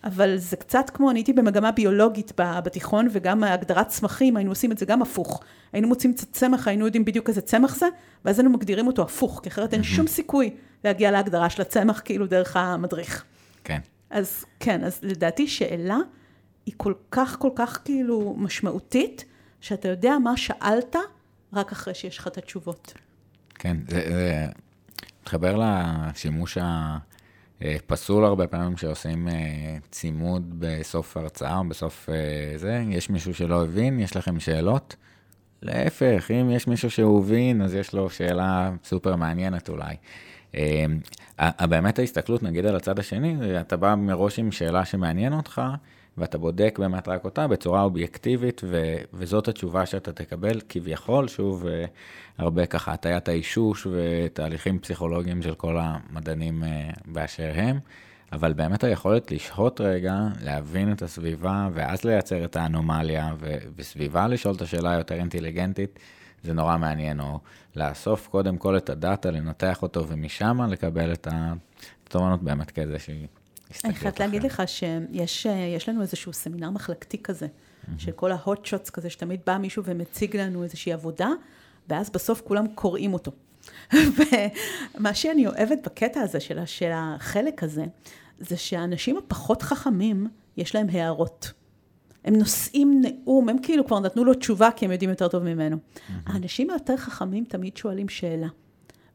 [0.03, 4.78] אבל זה קצת כמו, אני הייתי במגמה ביולוגית בתיכון, וגם הגדרת צמחים, היינו עושים את
[4.78, 5.43] זה גם הפוך.
[5.74, 7.86] היינו מוצאים צמח, היינו יודעים בדיוק איזה צמח זה,
[8.26, 12.28] ואז היינו מגדירים אותו הפוך, כי אחרת אין שום סיכוי להגיע להגדרה של הצמח, כאילו
[12.28, 13.24] דרך המדריך.
[13.63, 13.80] כן.
[14.09, 15.97] אז כן, אז לדעתי שאלה
[16.65, 19.26] היא כל כך, כל כך כאילו משמעותית,
[19.64, 20.95] שאתה יודע מה שאלת
[21.53, 22.93] רק אחרי שיש לך את התשובות.
[23.55, 24.45] כן, זה, זה
[25.22, 26.57] מתחבר לשימוש
[27.61, 29.34] הפסול הרבה פעמים שעושים אה,
[29.91, 34.95] צימוד בסוף הרצאה או בסוף אה, זה, יש מישהו שלא הבין, יש לכם שאלות?
[35.61, 39.95] להפך, אם יש מישהו שהוא הבין, אז יש לו שאלה סופר מעניינת אולי.
[40.55, 45.61] אה, באמת ההסתכלות, נגיד על הצד השני, אתה בא מראש עם שאלה שמעניין אותך,
[46.18, 51.86] ואתה בודק באמת רק אותה בצורה אובייקטיבית, ו- וזאת התשובה שאתה תקבל, כביכול, שוב, אה,
[52.38, 57.80] הרבה ככה הטיית האישוש ותהליכים פסיכולוגיים של כל המדענים אה, באשר הם,
[58.32, 64.55] אבל באמת היכולת לשהות רגע, להבין את הסביבה, ואז לייצר את האנומליה, ו- וסביבה לשאול
[64.55, 65.99] את השאלה היותר אינטליגנטית,
[66.43, 67.39] זה נורא מעניין, או
[67.76, 71.28] לאסוף קודם כל את הדאטה, לנתח אותו, ומשם לקבל את
[72.07, 72.97] התובנות באמת כזה
[73.74, 73.89] שהיא...
[73.89, 77.47] אני חייבת להגיד לך שיש לנו איזשהו סמינר מחלקתי כזה,
[77.97, 81.30] של כל ההוט שוטס כזה, שתמיד בא מישהו ומציג לנו איזושהי עבודה,
[81.89, 83.32] ואז בסוף כולם קוראים אותו.
[84.97, 87.86] ומה שאני אוהבת בקטע הזה של, של החלק הזה,
[88.39, 91.51] זה שהאנשים הפחות חכמים, יש להם הערות.
[92.26, 95.78] הם נושאים נאום, הם כאילו כבר נתנו לו תשובה כי הם יודעים יותר טוב ממנו.
[96.26, 98.47] האנשים היותר חכמים תמיד שואלים שאלה.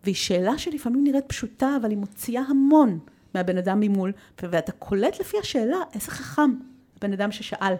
[0.05, 2.99] והיא שאלה שלפעמים נראית פשוטה, אבל היא מוציאה המון.
[3.39, 4.13] מהבן אדם ממול,
[4.43, 6.51] ואתה קולט לפי השאלה איזה חכם
[6.97, 7.75] הבן אדם ששאל.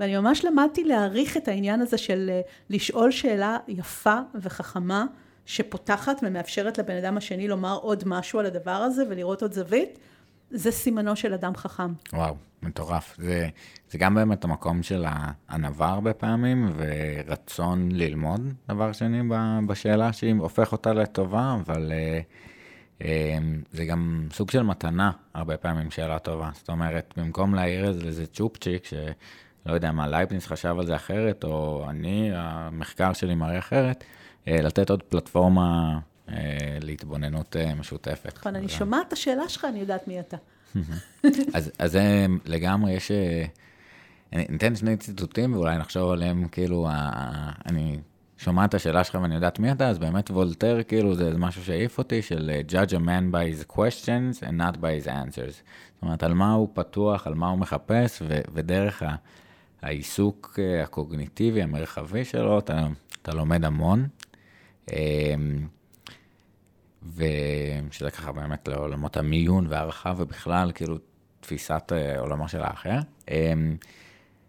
[0.00, 2.40] ואני ממש למדתי להעריך את העניין הזה של אה,
[2.70, 5.04] לשאול שאלה יפה וחכמה,
[5.46, 9.98] שפותחת ומאפשרת לבן אדם השני לומר עוד משהו על הדבר הזה ולראות עוד זווית.
[10.50, 11.92] זה סימנו של אדם חכם.
[12.12, 13.16] וואו, מטורף.
[13.18, 13.48] זה,
[13.90, 19.20] זה גם באמת המקום של הענווה הרבה פעמים, ורצון ללמוד, דבר שני,
[19.66, 21.92] בשאלה שהיא הופך אותה לטובה, אבל...
[21.92, 22.53] Uh...
[23.72, 26.50] זה גם סוג של מתנה, הרבה פעמים שאלה טובה.
[26.54, 31.86] זאת אומרת, במקום להעיר איזה צ'ופצ'יק, שלא יודע מה, לייבניס חשב על זה אחרת, או
[31.90, 34.04] אני, המחקר שלי מראה אחרת,
[34.46, 35.98] לתת עוד פלטפורמה
[36.80, 38.38] להתבוננות משותפת.
[38.38, 40.36] נכון, אני שומעת את השאלה שלך, אני יודעת מי אתה.
[41.54, 41.98] אז, אז
[42.44, 43.10] לגמרי יש...
[44.32, 46.88] אני אתן שני ציטוטים ואולי נחשוב עליהם, כאילו,
[47.66, 47.98] אני
[48.38, 51.98] שומע את השאלה שלך ואני יודעת מי אתה, אז באמת וולטר, כאילו, זה משהו שהעיף
[51.98, 55.52] אותי, של אה, judge a man by his questions and not by his answers.
[55.94, 59.14] זאת אומרת, על מה הוא פתוח, על מה הוא מחפש, ו- ודרך ה-
[59.82, 62.86] העיסוק אה, הקוגניטיבי, המרחבי שלו, אתה,
[63.22, 64.08] אתה לומד המון.
[64.92, 65.66] אמ,
[67.16, 70.98] ושזה ככה באמת לעולמות המיון והערכה ובכלל, כאילו,
[71.40, 72.98] תפיסת אה, עולמו של האחר.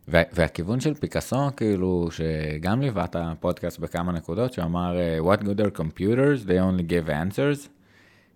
[0.08, 6.48] והכיוון של פיקאסו, כאילו, שגם ליווה את הפודקאסט בכמה נקודות, שאמר, What good are computers,
[6.48, 7.70] they only give answers,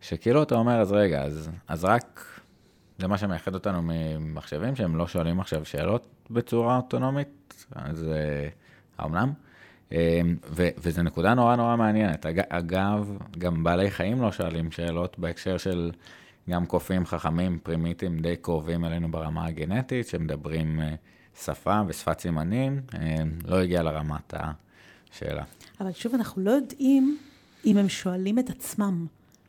[0.01, 2.25] שכאילו אתה אומר, אז רגע, אז, אז רק,
[2.97, 8.05] זה מה שמייחד אותנו ממחשבים, שהם לא שואלים עכשיו שאלות בצורה אוטונומית, אז
[8.97, 9.33] האומנם?
[10.53, 12.25] וזו נקודה נורא נורא מעניינת.
[12.49, 15.91] אגב, גם בעלי חיים לא שואלים שאלות בהקשר של
[16.49, 20.79] גם קופים חכמים, פרימיטים די קרובים אלינו ברמה הגנטית, שמדברים...
[21.43, 23.15] שפה ושפת סימנים, אה,
[23.45, 25.43] לא הגיע לרמת השאלה.
[25.79, 27.17] אבל שוב, אנחנו לא יודעים
[27.65, 29.05] אם הם שואלים את עצמם.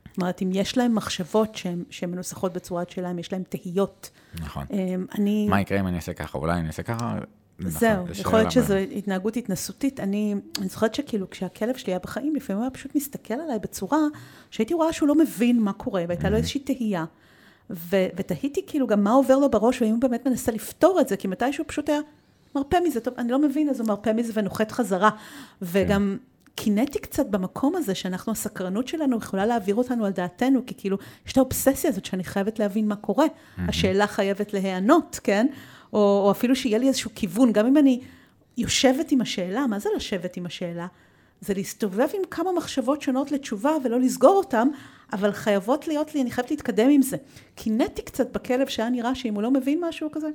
[0.08, 1.56] זאת אומרת, אם יש להם מחשבות
[1.90, 4.10] שהן מנוסחות בצורת שלהם, יש להם תהיות.
[4.40, 4.66] נכון.
[4.72, 5.48] אה, אני...
[5.48, 6.38] מה יקרה אם אני אעשה ככה?
[6.38, 7.18] אולי אני אעשה ככה?
[7.58, 10.00] נכון, זהו, יכול להיות שזו התנהגות התנסותית.
[10.00, 13.98] אני, אני זוכרת שכאילו כשהכלב שלי היה בחיים, לפעמים הוא היה פשוט מסתכל עליי בצורה
[14.50, 17.04] שהייתי רואה שהוא לא מבין מה קורה, והייתה לו איזושהי תהייה.
[17.70, 21.16] ו- ותהיתי כאילו גם מה עובר לו בראש, והאם הוא באמת מנסה לפתור את זה,
[21.16, 22.00] כי מתישהו פשוט היה
[22.54, 25.10] מרפה מזה, טוב, אני לא מבין, אז הוא מרפה מזה ונוחת חזרה.
[25.62, 26.16] וגם
[26.54, 31.32] קינאתי קצת במקום הזה, שאנחנו, הסקרנות שלנו יכולה להעביר אותנו על דעתנו, כי כאילו, יש
[31.32, 33.26] את האובססיה הזאת שאני חייבת להבין מה קורה.
[33.58, 35.46] השאלה חייבת להיענות, כן?
[35.92, 38.00] או, או אפילו שיהיה לי איזשהו כיוון, גם אם אני
[38.58, 40.86] יושבת עם השאלה, מה זה לשבת עם השאלה?
[41.40, 44.68] זה להסתובב עם כמה מחשבות שונות לתשובה ולא לסגור אותן,
[45.12, 47.16] אבל חייבות להיות לי, אני חייבת להתקדם עם זה.
[47.54, 50.28] קינאתי קצת בכלב שהיה נראה שאם הוא לא מבין משהו כזה,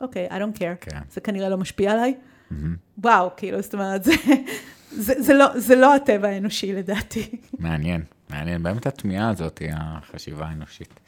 [0.00, 0.90] אוקיי, okay, I don't care, okay.
[0.90, 1.00] כן.
[1.10, 2.14] זה כנראה לא משפיע עליי.
[2.14, 2.54] Mm-hmm.
[2.98, 4.12] וואו, כאילו, זאת אומרת, זה,
[4.90, 7.30] זה, זה, לא, זה לא הטבע האנושי לדעתי.
[7.58, 11.00] מעניין, מעניין, באמת התמיהה הזאת היא החשיבה האנושית.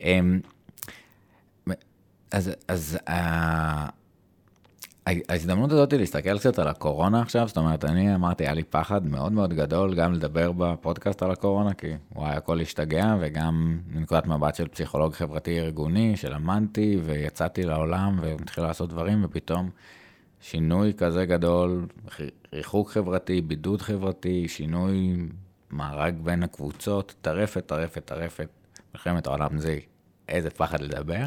[0.00, 0.40] אמ,
[2.30, 3.86] אז, אז אה,
[5.06, 9.06] ההזדמנות הזאת היא להסתכל קצת על הקורונה עכשיו, זאת אומרת, אני אמרתי, היה לי פחד
[9.06, 14.54] מאוד מאוד גדול גם לדבר בפודקאסט על הקורונה, כי וואי, הכל השתגע, וגם מנקודת מבט
[14.54, 19.70] של פסיכולוג חברתי ארגוני, שלמדתי ויצאתי לעולם ומתחיל לעשות דברים, ופתאום
[20.40, 21.86] שינוי כזה גדול,
[22.52, 25.16] ריחוק חברתי, בידוד חברתי, שינוי
[25.70, 28.48] מארג בין הקבוצות, טרפת, טרפת, טרפת,
[28.94, 29.78] מלחמת העולם זה
[30.28, 31.24] איזה פחד לדבר.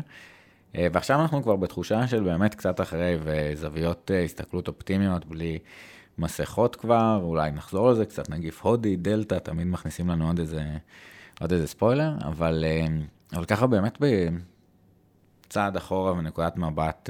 [0.75, 5.59] אה, ועכשיו אנחנו כבר בתחושה של באמת קצת אחרי וזוויות אה, הסתכלות אופטימיות בלי
[6.17, 10.63] מסכות כבר, אולי נחזור לזה קצת, נגיף הודי, דלתא, תמיד מכניסים לנו עוד איזה,
[11.41, 12.87] עוד איזה ספוילר, אבל, אה,
[13.33, 13.97] אבל ככה באמת
[15.47, 17.09] בצעד אחורה ונקודת מבט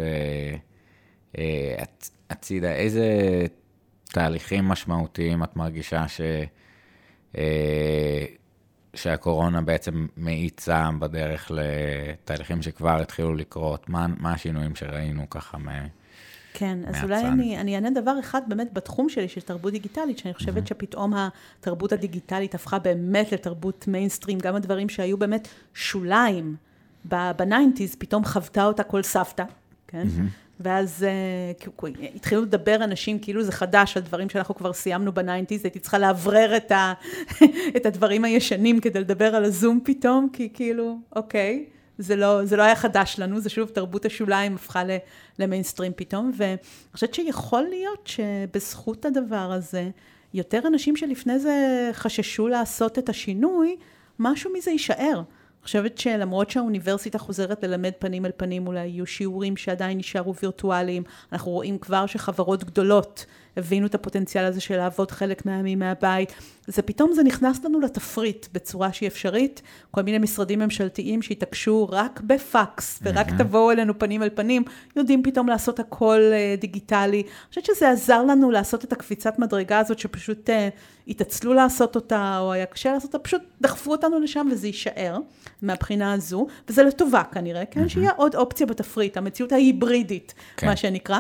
[2.30, 3.06] הצידה, איזה
[4.06, 6.22] תהליכים משמעותיים את מרגישה ש...
[8.94, 13.90] שהקורונה בעצם מאיצה בדרך לתהליכים שכבר התחילו לקרות?
[13.90, 15.68] מה, מה השינויים שראינו ככה מ...
[16.54, 20.34] כן, אז אולי אני, אני אענה דבר אחד באמת בתחום שלי של תרבות דיגיטלית, שאני
[20.34, 20.70] חושבת mm-hmm.
[20.70, 26.56] שפתאום התרבות הדיגיטלית הפכה באמת לתרבות מיינסטרים, גם הדברים שהיו באמת שוליים
[27.06, 29.44] ב nineties, פתאום חוותה אותה כל סבתא,
[29.88, 30.04] כן?
[30.04, 30.49] Mm-hmm.
[30.60, 31.86] ואז uh,
[32.16, 36.00] התחילו לדבר אנשים כאילו זה חדש, על דברים שאנחנו כבר סיימנו ב nineties, הייתי צריכה
[36.00, 36.94] לאוורר את, ה,
[37.78, 41.66] את הדברים הישנים כדי לדבר על הזום פתאום, כי כאילו, אוקיי,
[41.98, 44.84] זה לא, זה לא היה חדש לנו, זה שוב תרבות השוליים הפכה
[45.40, 46.58] למיינסטרים פתאום, ואני
[46.94, 49.90] חושבת שיכול להיות שבזכות הדבר הזה,
[50.34, 53.76] יותר אנשים שלפני זה חששו לעשות את השינוי,
[54.20, 55.22] משהו מזה יישאר.
[55.64, 61.52] חושבת שלמרות שהאוניברסיטה חוזרת ללמד פנים אל פנים, אולי יהיו שיעורים שעדיין נשארו וירטואליים, אנחנו
[61.52, 63.26] רואים כבר שחברות גדולות
[63.60, 66.34] הבינו את הפוטנציאל הזה של לעבוד חלק מהימים מהבית,
[66.68, 72.22] זה פתאום זה נכנס לנו לתפריט בצורה שהיא אפשרית, כל מיני משרדים ממשלתיים שהתעקשו רק
[72.22, 73.38] בפקס ורק mm-hmm.
[73.38, 74.64] תבואו אלינו פנים אל פנים,
[74.96, 77.22] יודעים פתאום לעשות הכל uh, דיגיטלי.
[77.22, 80.54] אני חושבת שזה עזר לנו לעשות את הקפיצת מדרגה הזאת שפשוט uh,
[81.08, 85.18] התעצלו לעשות אותה או היה קשה לעשות אותה, פשוט דחפו אותנו לשם וזה יישאר
[85.62, 87.90] מהבחינה הזו, וזה לטובה כנראה, כן, mm-hmm.
[87.90, 90.68] שיהיה עוד אופציה בתפריט, המציאות ההיברידית, כן.
[90.68, 91.20] מה שנקרא.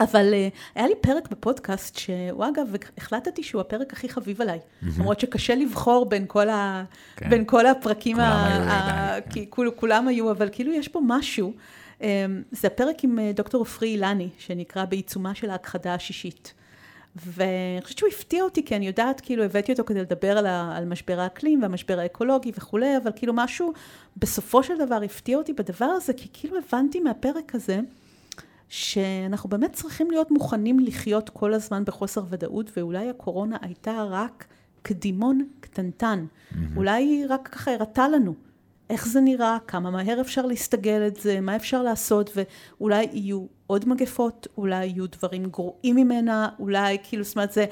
[0.00, 4.58] אבל uh, היה לי פרק בפודקאסט, שהוא אגב, החלטתי שהוא הפרק הכי חביב עליי.
[4.98, 6.84] למרות שקשה לבחור בין כל, ה...
[7.16, 7.30] כן.
[7.30, 8.46] בין כל הפרקים, כולם ה...
[8.46, 9.20] היו ה...
[9.30, 11.52] כי כול, כולם היו, אבל כאילו יש פה משהו.
[11.98, 12.04] Um,
[12.50, 16.54] זה הפרק עם uh, דוקטור עופרי אילני, שנקרא בעיצומה של ההכחדה השישית.
[17.16, 20.76] ואני חושבת שהוא הפתיע אותי, כי אני יודעת, כאילו, הבאתי אותו כדי לדבר על, ה,
[20.76, 23.72] על משבר האקלים והמשבר האקולוגי וכולי, אבל כאילו משהו
[24.16, 27.80] בסופו של דבר הפתיע אותי בדבר הזה, כי כאילו הבנתי מהפרק הזה,
[28.72, 34.46] שאנחנו באמת צריכים להיות מוכנים לחיות כל הזמן בחוסר ודאות, ואולי הקורונה הייתה רק
[34.82, 36.26] קדימון קטנטן.
[36.26, 36.56] Mm-hmm.
[36.76, 38.34] אולי היא רק ככה הראתה לנו
[38.90, 43.88] איך זה נראה, כמה מהר אפשר להסתגל את זה, מה אפשר לעשות, ואולי יהיו עוד
[43.88, 47.64] מגפות, אולי יהיו דברים גרועים ממנה, אולי כאילו, זאת אומרת, זה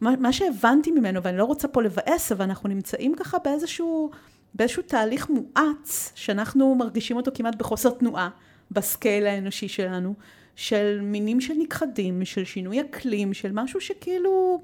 [0.00, 4.10] מה, מה שהבנתי ממנו, ואני לא רוצה פה לבאס, אבל אנחנו נמצאים ככה באיזשהו,
[4.54, 8.28] באיזשהו תהליך מואץ, שאנחנו מרגישים אותו כמעט בחוסר תנועה,
[8.70, 10.14] בסקייל האנושי שלנו,
[10.56, 14.60] של מינים של נכחדים, של שינוי אקלים, של משהו שכאילו...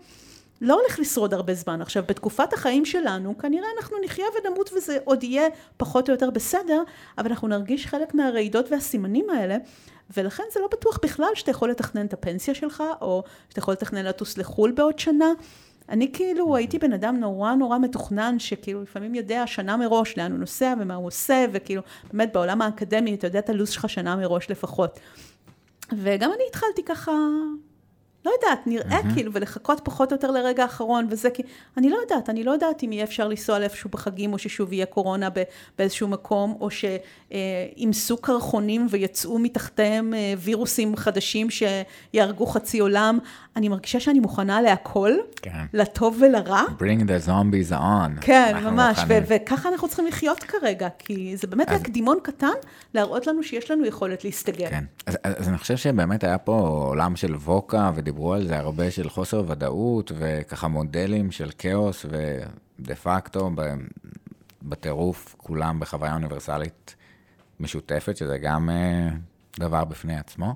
[0.65, 1.83] לא הולך לשרוד הרבה זמן.
[1.83, 6.83] עכשיו, בתקופת החיים שלנו, כנראה אנחנו נחיה ונמות וזה עוד יהיה פחות או יותר בסדר,
[7.19, 9.57] אבל אנחנו נרגיש חלק מהרעידות והסימנים האלה,
[10.17, 14.05] ולכן זה לא בטוח בכלל שאתה יכול לתכנן את הפנסיה שלך, או שאתה יכול לתכנן
[14.05, 15.33] לטוס לחו"ל בעוד שנה.
[15.89, 20.41] אני כאילו הייתי בן אדם נורא נורא מתוכנן, שכאילו לפעמים יודע שנה מראש לאן הוא
[20.41, 21.83] נוסע ומה הוא עושה, וכאילו
[22.13, 25.01] באמת בעולם האקדמי אתה יודע את הלו"ז שלך שנה מראש לפחות.
[25.97, 27.13] וגם אני התחלתי ככה
[28.27, 29.15] לא יודעת, נראה mm-hmm.
[29.15, 31.43] כאילו, ולחכות פחות או יותר לרגע האחרון, וזה כי,
[31.77, 34.87] אני לא יודעת, אני לא יודעת אם יהיה אפשר לנסוע לאיפשהו בחגים, או ששוב יהיה
[34.87, 35.29] קורונה
[35.79, 43.19] באיזשהו מקום, או שימסו קרחונים ויצאו מתחתיהם אה, וירוסים חדשים שיהרגו חצי עולם.
[43.57, 45.13] אני מרגישה שאני מוכנה להכל,
[45.43, 45.65] כן.
[45.73, 46.63] לטוב ולרע.
[46.79, 48.21] Bring the zombies on.
[48.21, 51.81] כן, ממש, ו- וככה אנחנו צריכים לחיות כרגע, כי זה באמת אז...
[51.81, 52.49] הקדימון קטן
[52.95, 54.69] להראות לנו שיש לנו יכולת להסתגל.
[54.71, 56.59] כן, אז, אז אני חושב שבאמת היה פה
[56.89, 62.95] עולם של ווקה, ודיברו על זה הרבה של חוסר ודאות, וככה מודלים של כאוס, ודה
[62.95, 63.51] פקטו,
[64.63, 66.95] בטירוף, כולם בחוויה אוניברסלית
[67.61, 69.09] משותפת, שזה גם אה,
[69.59, 70.55] דבר בפני עצמו.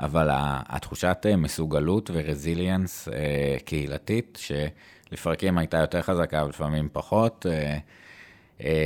[0.00, 7.46] אבל התחושת אה, מסוגלות ורזיליאנס אה, קהילתית, שלפרקים הייתה יותר חזקה ולפעמים פחות,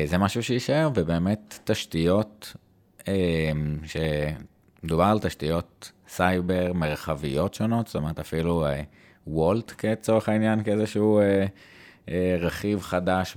[0.07, 2.57] זה משהו שיישאר, ובאמת תשתיות,
[3.85, 8.65] שמדובר על תשתיות סייבר מרחביות שונות, זאת אומרת אפילו
[9.27, 11.21] וולט כצורך העניין, כאיזשהו
[12.41, 13.37] רכיב חדש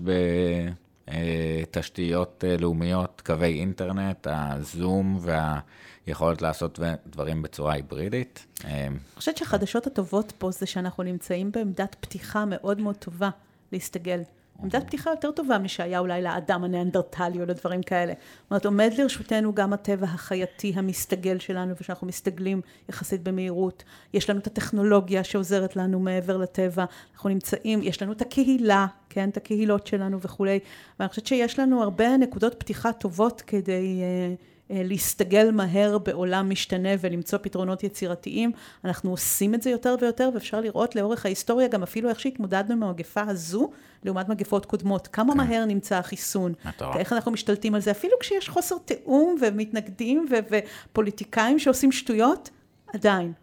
[1.08, 5.60] בתשתיות לאומיות, קווי אינטרנט, הזום וה...
[6.08, 8.46] יכולת לעשות דברים בצורה היברידית.
[8.66, 13.30] אני חושבת שהחדשות הטובות פה זה שאנחנו נמצאים בעמדת פתיחה מאוד מאוד טובה
[13.72, 14.22] להסתגל.
[14.62, 18.14] עמדת פתיחה יותר טובה משהיה אולי לאדם הניאנדרטלי או לדברים כאלה.
[18.14, 23.84] זאת אומרת, עומד לרשותנו גם הטבע החייתי המסתגל שלנו, ושאנחנו מסתגלים יחסית במהירות.
[24.14, 26.86] יש לנו את הטכנולוגיה שעוזרת לנו מעבר לטבע.
[27.14, 30.60] אנחנו נמצאים, יש לנו את הקהילה, כן, את הקהילות שלנו וכולי.
[31.00, 34.02] ואני חושבת שיש לנו הרבה נקודות פתיחה טובות כדי...
[34.40, 38.52] Uh, להסתגל מהר בעולם משתנה ולמצוא פתרונות יצירתיים.
[38.86, 42.84] אנחנו עושים את זה יותר ויותר, ואפשר לראות לאורך ההיסטוריה גם אפילו איך שהתמודדנו עם
[42.84, 43.72] המגפה הזו,
[44.04, 45.08] לעומת מגפות קודמות.
[45.08, 45.38] כמה כן.
[45.38, 46.54] מהר נמצא החיסון,
[46.94, 50.58] ואיך אנחנו משתלטים על זה, אפילו כשיש חוסר תיאום ומתנגדים ו-
[50.92, 52.50] ופוליטיקאים שעושים שטויות,
[52.94, 53.34] עדיין.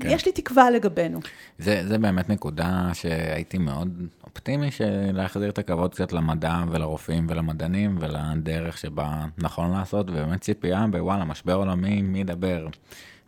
[0.00, 0.08] כן.
[0.10, 1.20] יש לי תקווה לגבינו.
[1.58, 4.02] זה, זה באמת נקודה שהייתי מאוד
[4.36, 10.86] אופטימי של להחזיר את הכבוד קצת למדע ולרופאים ולמדענים ולדרך שבה נכון לעשות, ובאמת ציפייה
[10.90, 12.66] בוואלה, משבר עולמי, מי ידבר?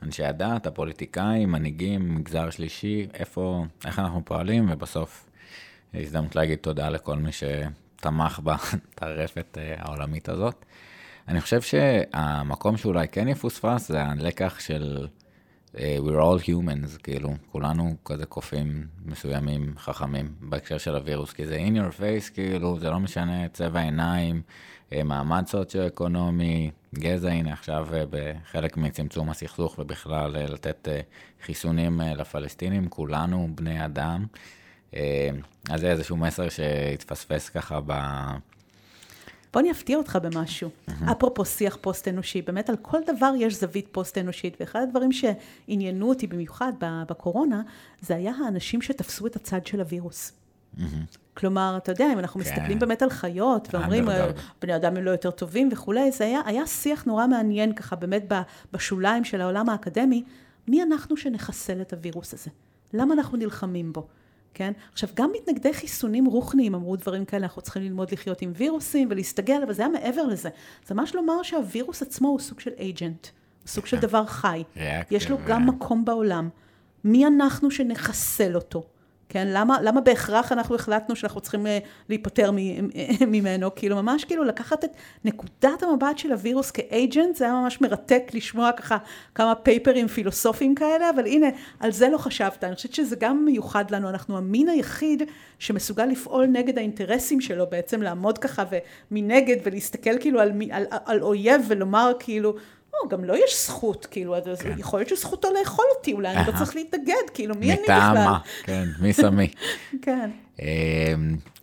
[0.03, 5.27] אנשי הדת, הפוליטיקאים, מנהיגים, מגזר שלישי, איפה, איך אנחנו פועלים, ובסוף
[5.95, 10.65] הזדמנות להגיד תודה לכל מי שתמך בטרפת אה, העולמית הזאת.
[11.29, 15.07] אני חושב שהמקום שאולי כן יפוספס זה הלקח של
[15.79, 21.77] we're all humans, כאילו, כולנו כזה קופים מסוימים, חכמים, בהקשר של הווירוס, כי זה in
[21.77, 24.43] your face, כאילו, זה לא משנה צבע עיניים,
[24.93, 30.89] אה, מעמד סוציו-אקונומי, גזע, הנה עכשיו אה, בחלק מצמצום הסכסוך ובכלל לתת
[31.43, 34.27] חיסונים לפלסטינים, כולנו בני אדם.
[35.71, 37.81] אז זה איזשהו מסר שהתפספס ככה.
[39.53, 40.71] בוא אני אפתיע אותך במשהו.
[40.71, 41.13] Mm-hmm.
[41.13, 46.73] אפרופו שיח פוסט-אנושי, באמת על כל דבר יש זווית פוסט-אנושית, ואחד הדברים שעניינו אותי במיוחד
[46.81, 47.63] בקורונה,
[48.01, 50.33] זה היה האנשים שתפסו את הצד של הווירוס.
[50.33, 50.83] Mm-hmm.
[51.35, 52.47] כלומר, אתה יודע, אם אנחנו כן.
[52.51, 54.31] מסתכלים באמת על חיות, ואומרים, אה,
[54.63, 58.25] בני אדם הם לא יותר טובים וכולי, זה היה, היה שיח נורא מעניין ככה, באמת
[58.73, 60.25] בשוליים של העולם האקדמי,
[60.69, 62.51] מי אנחנו שנחסל את הווירוס הזה?
[62.93, 64.07] למה אנחנו נלחמים בו?
[64.59, 64.73] כן?
[64.93, 69.61] עכשיו, גם מתנגדי חיסונים רוחניים אמרו דברים כאלה, אנחנו צריכים ללמוד לחיות עם וירוסים ולהסתגל,
[69.65, 70.49] אבל זה היה מעבר לזה.
[70.87, 73.27] זה ממש לומר שהווירוס עצמו הוא סוג של אייג'נט.
[73.67, 74.63] סוג של דבר חי.
[75.11, 75.43] יש לו אה.
[75.47, 76.49] גם מקום בעולם.
[77.05, 78.83] מי אנחנו שנחסל אותו?
[79.29, 82.89] כן, למה, למה בהכרח אנחנו החלטנו שאנחנו צריכים אה, להיפטר מ-
[83.33, 83.75] ממנו?
[83.75, 84.91] כאילו, ממש כאילו לקחת את
[85.25, 88.97] נקודת המבט של הווירוס כאג'נט, זה היה ממש מרתק לשמוע ככה
[89.35, 91.47] כמה פייפרים פילוסופיים כאלה, אבל הנה,
[91.81, 92.65] על זה לא חשבת.
[92.65, 95.23] אני חושבת שזה גם מיוחד לנו, אנחנו המין היחיד
[95.59, 98.65] שמסוגל לפעול נגד האינטרסים שלו, בעצם לעמוד ככה
[99.11, 102.55] ומנגד ולהסתכל כאילו על, על, על אויב ולומר כאילו,
[103.03, 106.47] או, גם לו יש זכות, כאילו, אז אז יכול להיות שזכותו לאכול אותי, אולי אני
[106.47, 106.59] לא.
[106.59, 108.11] צריך להתנגד, כאילו, מי אני בכלל?
[108.11, 108.39] מטעם מה?
[108.63, 109.49] כן, מי שמי.
[110.03, 110.31] כן.
[110.63, 111.15] אה,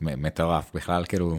[0.01, 1.37] מ- מטורף, בכלל כאילו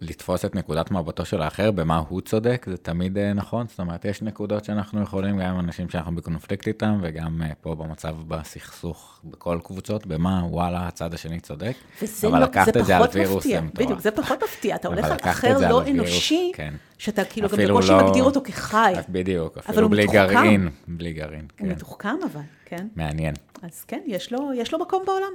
[0.00, 4.04] לתפוס את נקודת מבטו של האחר, במה הוא צודק, זה תמיד אה, נכון, זאת אומרת,
[4.04, 9.20] יש נקודות שאנחנו יכולים, גם עם אנשים שאנחנו בקונפליקט איתם, וגם אה, פה במצב בסכסוך,
[9.24, 11.72] בכל קבוצות, במה וואלה, הצד השני צודק.
[12.26, 13.84] אבל לא, לקחת זה את זה על וירוס זה מטורף.
[13.84, 16.74] בדיוק, זה פחות מפתיע, אתה אבל הולך על אחר לא על אנושי, כן.
[16.98, 20.26] שאתה כאילו גם בקושי לא- מגדיר אותו כחי, בדיוק, אבל אפילו הוא בלי מתוחכם.
[20.34, 22.86] גרעין, בלי גרעין, הוא כן, מתוחכם אבל, כן?
[22.96, 23.34] מעניין.
[23.62, 25.32] אז כן, יש לו, יש לו מקום בעולם.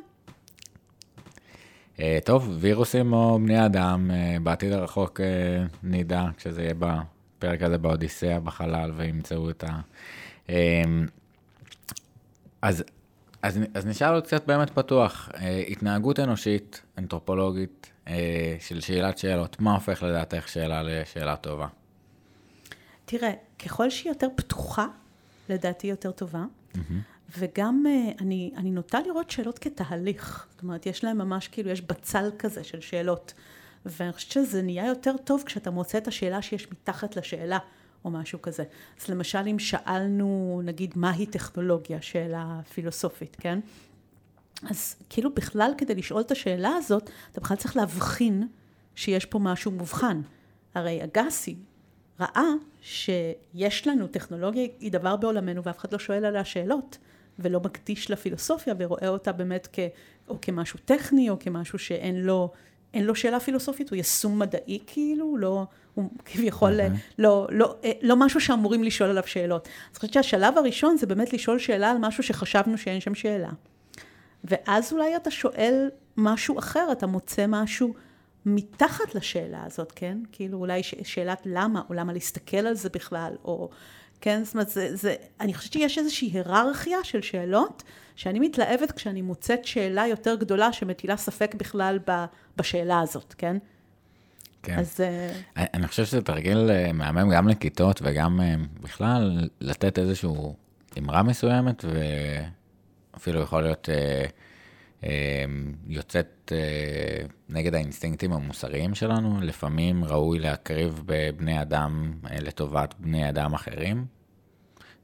[2.00, 7.78] אה, טוב, וירוסים או בני אדם, אה, בעתיד הרחוק אה, נדע, כשזה יהיה בפרק הזה
[7.78, 9.80] באודיסאה, בחלל, וימצאו את ה...
[10.50, 10.84] אה,
[12.62, 12.84] אז,
[13.41, 15.30] אז, אז נשאל עוד קצת באמת פתוח,
[15.68, 17.91] התנהגות אנושית, אנתרופולוגית,
[18.60, 21.68] של שאלת שאלות, מה הופך לדעתך שאלה לשאלה טובה?
[23.06, 23.32] תראה,
[23.66, 24.86] ככל שהיא יותר פתוחה,
[25.50, 26.43] לדעתי יותר טובה,
[27.38, 30.48] וגם אה, אני, אני נוטה לראות שאלות כתהליך.
[30.52, 33.34] זאת אומרת, יש להם ממש, כאילו, יש בצל כזה של שאלות.
[33.86, 37.58] ואני חושבת שזה נהיה יותר טוב כשאתה מוצא את השאלה שיש מתחת לשאלה,
[38.06, 38.64] או משהו כזה.
[39.02, 43.60] אז למשל, אם שאלנו, נגיד, מהי טכנולוגיה, שאלה פילוסופית, כן?
[44.70, 48.48] אז כאילו בכלל כדי לשאול את השאלה הזאת, אתה בכלל צריך להבחין
[48.96, 50.22] שיש פה משהו מובחן.
[50.76, 51.56] הרי אגסי
[52.20, 52.50] ראה
[52.82, 56.98] שיש לנו, טכנולוגיה היא דבר בעולמנו ואף אחד לא שואל עליה שאלות,
[57.40, 59.80] ולא מקדיש לפילוסופיה ורואה אותה באמת כ,
[60.28, 62.52] או כמשהו טכני או כמשהו שאין לו,
[62.94, 66.90] אין לו שאלה פילוסופית, הוא יישום מדעי כאילו, לא, הוא כביכול אהה.
[67.20, 69.66] לא, לא, אה, לא משהו שאמורים לשאול עליו שאלות.
[69.66, 73.50] אז אני חושבת שהשלב הראשון זה באמת לשאול שאלה על משהו שחשבנו שאין שם שאלה.
[74.44, 77.94] ואז אולי אתה שואל משהו אחר, אתה מוצא משהו
[78.46, 80.18] מתחת לשאלה הזאת, כן?
[80.32, 83.70] כאילו אולי ש- שאלת למה, או למה להסתכל על זה בכלל, או...
[84.22, 87.84] כן, זאת אומרת, זה, זה, אני חושבת שיש איזושהי היררכיה של שאלות,
[88.15, 92.26] שאני מתלהבת כשאני מוצאת שאלה יותר גדולה שמטילה ספק בכלל ב,
[92.57, 93.57] בשאלה הזאת, כן?
[94.63, 94.80] כן.
[94.80, 100.30] אז אה, אני חושב שזה תרגיל אה, מהמם גם לכיתות וגם אה, בכלל לתת איזושהי
[100.97, 101.86] אמרה מסוימת
[103.13, 104.26] ואפילו יכול להיות אה,
[105.88, 109.41] יוצאת אה, נגד האינסטינקטים המוסריים שלנו.
[109.41, 114.06] לפעמים ראוי להקריב בבני אדם אה, לטובת בני אדם אחרים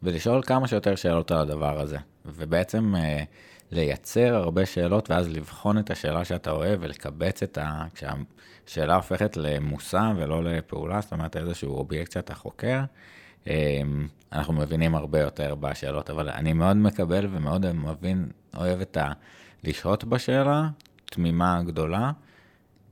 [0.04, 1.98] ולשאול כמה שיותר שאלות על הדבר הזה.
[2.26, 3.24] ובעצם אה,
[3.72, 7.86] לייצר הרבה שאלות ואז לבחון את השאלה שאתה אוהב ולקבץ את ה...
[7.94, 12.80] כשהשאלה הופכת למושא ולא לפעולה, זאת אומרת איזשהו אובייקט שאתה חוקר,
[13.48, 13.82] אה,
[14.34, 19.12] אנחנו מבינים הרבה יותר בשאלות, אבל אני מאוד מקבל ומאוד מבין, אוהב את ה...
[19.66, 20.70] לשהות בשאלה,
[21.06, 22.12] תמימה גדולה,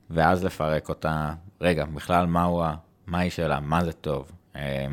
[0.09, 2.75] ואז לפרק אותה, רגע, בכלל מהו ה...
[3.07, 4.31] מהי שאלה, מה זה טוב.
[4.55, 4.85] אה,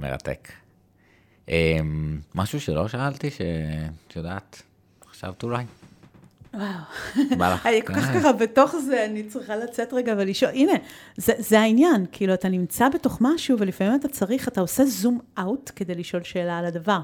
[0.00, 0.52] מרתק.
[1.48, 4.62] אמ, משהו שלא שאלתי, שאת יודעת,
[5.10, 5.64] חשבת אולי?
[6.56, 7.56] וואו.
[7.64, 8.20] אני כל כך כן.
[8.20, 10.72] ככה בתוך זה, אני צריכה לצאת רגע ולשאול, הנה,
[11.16, 15.70] זה, זה העניין, כאילו, אתה נמצא בתוך משהו, ולפעמים אתה צריך, אתה עושה זום אאוט
[15.76, 17.00] כדי לשאול שאלה על הדבר.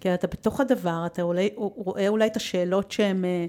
[0.00, 3.46] כי אתה בתוך הדבר, אתה אולי, רואה אולי את השאלות שהן אה,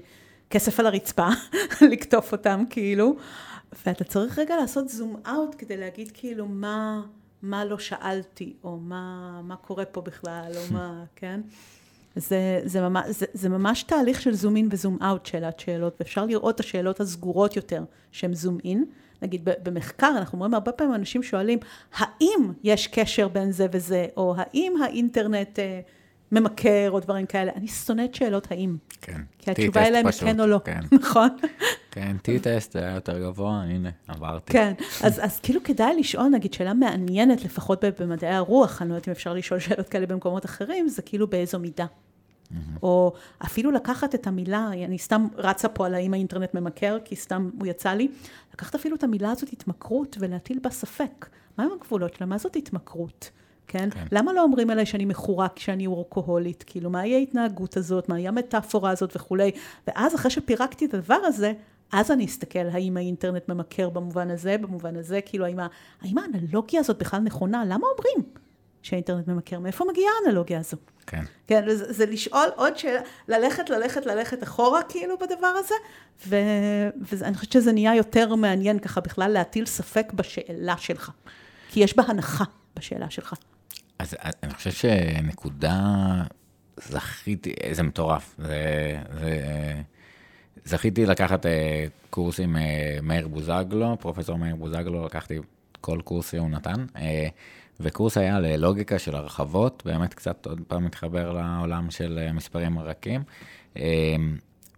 [0.50, 1.28] כסף על הרצפה,
[1.92, 3.16] לקטוף אותן, כאילו,
[3.86, 7.02] ואתה צריך רגע לעשות זום אאוט כדי להגיד, כאילו, מה,
[7.42, 11.40] מה לא שאלתי, או מה, מה קורה פה בכלל, או מה, כן?
[12.16, 16.26] זה, זה, ממש, זה, זה ממש תהליך של זום אין וזום אאוט שאלת שאלות, ואפשר
[16.26, 18.84] לראות את השאלות הסגורות יותר שהן זום אין.
[19.22, 21.58] נגיד במחקר אנחנו רואים הרבה פעמים אנשים שואלים,
[21.94, 25.80] האם יש קשר בין זה וזה, או האם האינטרנט אה,
[26.32, 27.52] ממכר, או דברים כאלה.
[27.56, 28.76] אני שונאת שאלות האם.
[29.00, 29.20] כן.
[29.38, 31.28] כי התשובה פשוט, כן או לא, כן, נכון?
[31.94, 34.52] כן, T-טסט היה יותר גבוה, הנה, עברתי.
[34.52, 34.72] כן,
[35.02, 39.12] אז, אז כאילו כדאי לשאול, נגיד, שאלה מעניינת, לפחות במדעי הרוח, אני לא יודעת אם
[39.12, 41.86] אפשר לשאול שאלות כאלה במקומות אחרים, זה כאילו באיזו מידה.
[42.82, 43.12] או
[43.44, 47.66] אפילו לקחת את המילה, אני סתם רצה פה על האם האינטרנט ממכר, כי סתם הוא
[47.66, 48.08] יצא לי,
[48.54, 51.28] לקחת אפילו את המילה הזאת התמכרות ולהטיל בה ספק.
[51.58, 52.26] מה הם הגבולות שלה?
[52.26, 53.30] מה זאת התמכרות?
[53.66, 53.90] כן?
[53.90, 54.04] כן.
[54.12, 56.64] למה לא אומרים עליי שאני מכורה כשאני אורקוהולית?
[56.66, 58.08] כאילו, מהי ההתנהגות הזאת?
[58.08, 59.50] מהי המטאפורה הזאת וכולי?
[59.86, 61.52] ואז אחרי שפירקתי את הדבר הזה,
[61.92, 65.58] אז אני אסתכל האם האינטרנט ממכר במובן הזה, במובן הזה, כאילו, האם,
[66.02, 67.64] האם האנלוגיה הזאת בכלל נכונה?
[67.64, 68.32] למה אומרים?
[68.82, 69.58] שהאינטרנט ממכר.
[69.58, 70.76] מאיפה מגיעה האנלוגיה הזו?
[71.06, 71.24] כן.
[71.46, 75.74] כן, זה, זה לשאול עוד שאלה, ללכת, ללכת, ללכת אחורה כאילו בדבר הזה,
[76.26, 76.36] ו,
[77.00, 81.10] ואני חושבת שזה נהיה יותר מעניין ככה בכלל להטיל ספק בשאלה שלך,
[81.68, 82.44] כי יש בה הנחה
[82.76, 83.34] בשאלה שלך.
[83.98, 85.78] אז אני חושב שנקודה,
[86.76, 89.40] זכיתי, זה מטורף, זה, זה,
[90.64, 95.38] זכיתי לקחת אה, קורס עם אה, מאיר בוזגלו, פרופסור מאיר בוזגלו, לקחתי
[95.80, 96.86] כל קורס שהוא נתן.
[96.96, 97.28] אה,
[97.80, 103.22] וקורס היה ללוגיקה של הרחבות, באמת קצת עוד פעם מתחבר לעולם של אה, מספרים רכים.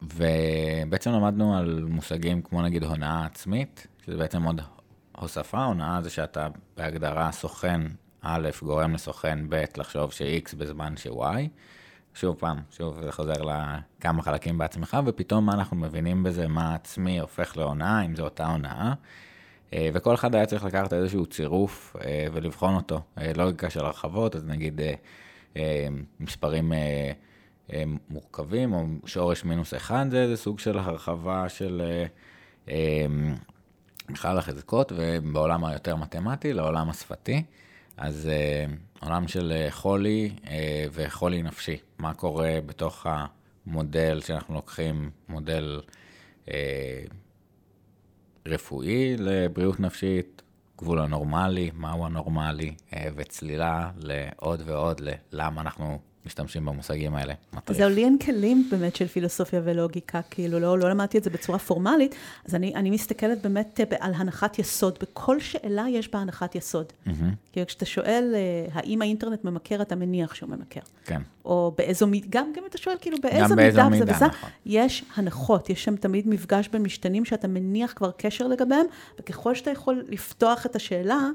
[0.02, 4.60] ובעצם למדנו על מושגים כמו נגיד הונאה עצמית, שזה בעצם עוד
[5.18, 7.80] הוספה, הונאה זה שאתה בהגדרה סוכן
[8.22, 11.48] א' גורם לסוכן ב' לחשוב ש-X בזמן ש-Y.
[12.14, 17.20] שוב פעם, שוב זה חוזר לכמה חלקים בעצמך, ופתאום מה אנחנו מבינים בזה, מה עצמי
[17.20, 18.92] הופך להונאה, אם זו אותה הונאה.
[19.72, 23.00] אה, וכל אחד היה צריך לקחת איזשהו צירוף אה, ולבחון אותו.
[23.18, 24.80] אה, לוגיקה של הרחבות, אז נגיד
[26.20, 26.72] מספרים
[28.10, 31.82] מורכבים, או שורש מינוס אחד, זה איזה סוג של הרחבה של
[34.10, 37.44] בכלל החזקות, ובעולם היותר מתמטי, לעולם השפתי.
[37.96, 38.30] אז
[39.04, 40.30] עולם של חולי
[40.92, 41.76] וחולי נפשי.
[41.98, 43.06] מה קורה בתוך
[43.66, 45.80] המודל שאנחנו לוקחים, מודל
[48.46, 50.42] רפואי לבריאות נפשית,
[50.78, 55.00] גבול הנורמלי, מהו הנורמלי, אה, וצלילה לעוד ועוד
[55.32, 57.34] ללמה אנחנו משתמשים במושגים האלה.
[57.52, 57.78] מטריף.
[57.78, 61.58] זהו, לי אין כלים באמת של פילוסופיה ולוגיקה, כאילו לא, לא למדתי את זה בצורה
[61.58, 62.14] פורמלית,
[62.44, 64.98] אז אני, אני מסתכלת באמת אה, על הנחת יסוד.
[65.00, 66.86] בכל שאלה יש בה הנחת יסוד.
[66.86, 67.10] Mm-hmm.
[67.52, 68.40] כאילו כשאתה שואל, אה,
[68.72, 70.80] האם האינטרנט ממכר, אתה מניח שהוא ממכר.
[71.04, 71.22] כן.
[71.44, 74.50] או באיזו מידה, גם, גם אתה שואל כאילו באיזו מידה זה וזה, נכון.
[74.66, 78.86] יש הנחות, יש שם תמיד מפגש בין משתנים שאתה מניח כבר קשר לגביהם,
[79.20, 81.28] וככל שאתה יכול לפתוח את השאלה,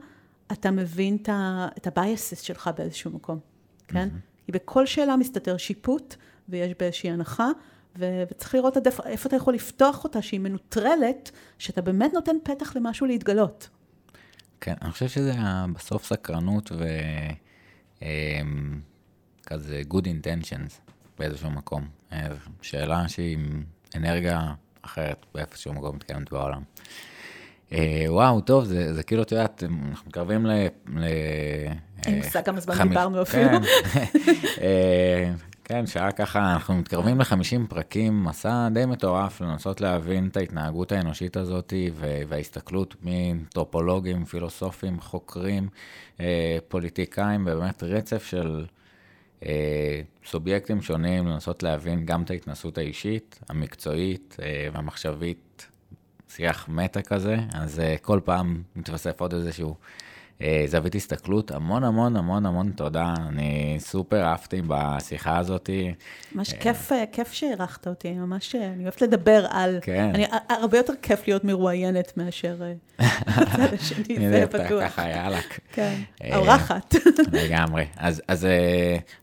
[0.52, 3.40] אתה מבין את ה-biases שלך באיזשהו מקום,
[3.88, 4.10] כן?
[4.12, 4.29] Mm-hmm.
[4.50, 6.16] כי בכל שאלה מסתתר שיפוט,
[6.50, 7.50] ויש באיזושהי הנחה,
[7.98, 12.36] ו- וצריך לראות עד איפה, איפה אתה יכול לפתוח אותה, שהיא מנוטרלת, שאתה באמת נותן
[12.44, 13.70] פתח למשהו להתגלות.
[14.62, 15.34] כן, אני חושב שזה
[15.74, 16.72] בסוף סקרנות
[19.46, 21.88] וכזה אמ, good intentions באיזשהו מקום.
[22.12, 22.28] אה,
[22.62, 23.38] שאלה שהיא
[23.96, 26.62] אנרגיה אחרת באיזשהו מקום מתקיימת בעולם.
[27.72, 30.68] אה, וואו, טוב, זה, זה כאילו, את יודעת, אנחנו מתקרבים ל...
[30.88, 31.06] ל
[32.06, 33.50] אין מושג כמה זמן דיברנו אפילו.
[33.50, 33.62] כן,
[34.62, 35.32] אה,
[35.64, 41.38] כן, שעה ככה, אנחנו מתקרבים ל-50 פרקים, מסע די מטורף לנסות להבין את ההתנהגות האנושית
[41.38, 41.74] הזאת
[42.28, 45.70] וההסתכלות מטרופולוגים, פילוסופים, חוקרים,
[46.20, 48.66] אה, פוליטיקאים, ובאמת רצף של
[50.26, 54.38] סובייקטים שונים, לנסות להבין גם את ההתנסות האישית, המקצועית
[54.74, 55.68] והמחשבית
[56.30, 59.76] שיח מטה כזה, אז כל פעם מתווסף עוד איזשהו
[60.66, 61.52] זווית הסתכלות.
[61.52, 65.70] המון המון המון המון תודה, אני סופר אהבתי בשיחה הזאת.
[66.36, 69.80] ממש uh, כיף, כיף שאירחת אותי, ממש, אני אוהבת לדבר על...
[69.82, 70.12] כן.
[70.14, 72.56] אני, הרבה יותר כיף להיות מרואיינת מאשר
[73.00, 74.84] הצד השני, זה בטוח.
[74.84, 75.40] ככה, יאללה.
[75.74, 76.02] כן,
[76.36, 76.96] אורחת.
[77.44, 77.86] לגמרי.
[77.98, 78.48] אז, אז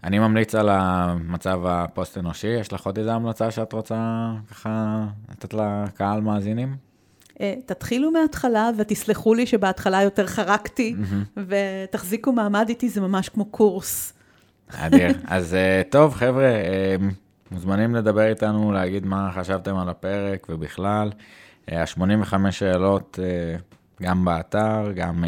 [0.05, 6.21] אני ממליץ על המצב הפוסט-אנושי, יש לך עוד איזו המלצה שאת רוצה ככה לתת לקהל
[6.21, 6.86] מאזינים?
[7.41, 10.97] אה, תתחילו מההתחלה ותסלחו לי שבהתחלה יותר חרקתי,
[11.47, 14.13] ותחזיקו מעמד איתי, זה ממש כמו קורס.
[14.69, 15.09] אדיר.
[15.27, 16.97] אז אה, טוב, חבר'ה, אה,
[17.51, 21.11] מוזמנים לדבר איתנו, להגיד מה חשבתם על הפרק ובכלל.
[21.73, 23.19] ה-85 שאלות
[24.03, 25.25] גם באתר, גם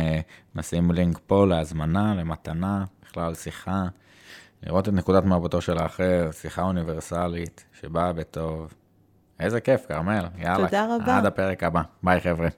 [0.54, 3.86] נשים לינק פה להזמנה, למתנה, בכלל שיחה.
[4.62, 8.72] לראות את נקודת מבטו של האחר, שיחה אוניברסלית שבאה בטוב.
[9.40, 10.26] איזה כיף, כרמל.
[10.38, 10.64] יאללה.
[10.66, 11.16] תודה רבה.
[11.18, 11.82] עד הפרק הבא.
[12.02, 12.48] ביי, חבר'ה.